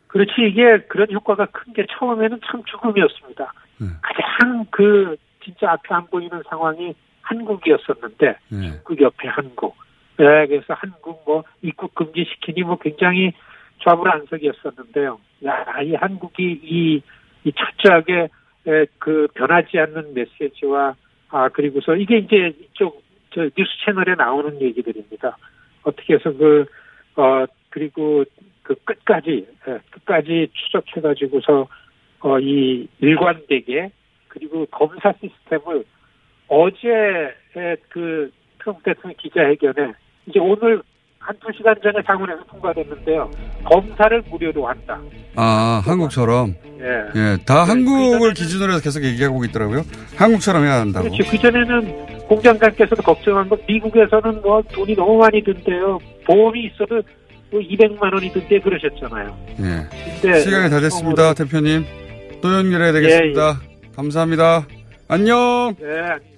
그렇지 0.08 0.32
이게 0.50 0.80
그런 0.90 1.08
효과가 1.12 1.46
큰 1.48 1.74
게 1.74 1.86
처음에는 1.98 2.40
참 2.50 2.62
죽음이었습니다. 2.66 3.54
가장 4.02 4.66
그 4.72 5.16
진짜 5.44 5.72
앞에 5.72 5.94
안 5.94 6.06
보이는 6.08 6.42
상황이 6.50 6.94
한국이었었는데 7.22 8.36
네. 8.50 8.68
한국 8.70 9.02
옆에 9.02 9.28
한국. 9.30 9.76
네, 10.22 10.48
그래서 10.48 10.74
한국 10.74 11.24
뭐 11.26 11.44
입국 11.62 11.96
금지 11.96 12.26
시키니 12.26 12.62
뭐 12.64 12.78
굉장히 12.78 13.32
좌불안석이었었는데요. 13.84 15.20
야, 15.46 15.82
이 15.82 15.96
한국이 15.96 16.60
이, 16.64 17.02
이 17.44 17.52
철저하게 17.54 18.30
에, 18.68 18.86
그 19.00 19.28
변하지 19.34 19.80
않는 19.80 20.14
메시지와 20.14 20.96
아 21.30 21.50
그리고서 21.50 21.96
이게 21.96 22.20
이제 22.20 22.54
이쪽 22.62 23.02
저 23.34 23.42
뉴스 23.58 23.72
채널에 23.84 24.16
나오는 24.16 24.62
얘기들입니다. 24.62 25.38
어떻게 25.84 26.16
해서 26.16 26.32
그 26.34 26.66
어 27.16 27.46
그리고 27.70 28.24
그 28.64 28.76
끝까지 28.76 29.48
예, 29.68 29.80
끝까지 29.92 30.50
추적해가지고서 30.54 31.68
어 32.22 32.40
이 32.40 32.88
일관되게 33.00 33.92
그리고 34.28 34.66
검사 34.68 35.14
시스템을 35.14 35.84
어제 36.48 37.34
그 37.90 38.32
트럼프 38.60 38.84
대통령 38.84 39.18
기자회견에 39.18 39.94
이제 40.28 40.40
오늘 40.40 40.82
한 41.20 41.36
두 41.40 41.48
시간 41.56 41.76
전에 41.84 42.02
상원에서 42.06 42.42
통과됐는데요. 42.50 43.30
검사를 43.64 44.24
무료로 44.30 44.68
한다. 44.68 45.00
아, 45.36 45.82
한국처럼. 45.86 46.56
예. 46.80 47.20
예, 47.20 47.38
다 47.46 47.64
한국을 47.64 48.34
기준으로 48.34 48.74
해서 48.74 48.82
계속 48.82 49.04
얘기하고 49.04 49.44
있더라고요. 49.46 49.84
한국처럼 50.18 50.64
해야 50.64 50.80
한다고. 50.80 51.10
그렇죠. 51.12 51.30
그전에는 51.30 52.26
공장장께서도 52.28 53.04
걱정한 53.04 53.48
건 53.50 53.60
미국에서는 53.68 54.42
뭐 54.42 54.64
돈이 54.74 54.96
너무 54.96 55.18
많이 55.20 55.44
든대요. 55.44 56.00
보험이 56.26 56.66
있어도 56.66 57.02
뭐 57.52 57.60
200만 57.62 58.14
원이 58.14 58.32
든대 58.32 58.60
그러셨잖아요. 58.60 59.38
예. 59.60 60.40
시간이 60.40 60.70
다 60.72 60.80
됐습니다, 60.80 61.34
대표님. 61.36 61.86
또 62.42 62.52
연결해야 62.52 62.94
되겠습니다. 62.94 63.60
감사합니다. 63.96 64.66
안녕! 65.08 65.76
네, 65.80 65.86
안녕. 66.00 66.31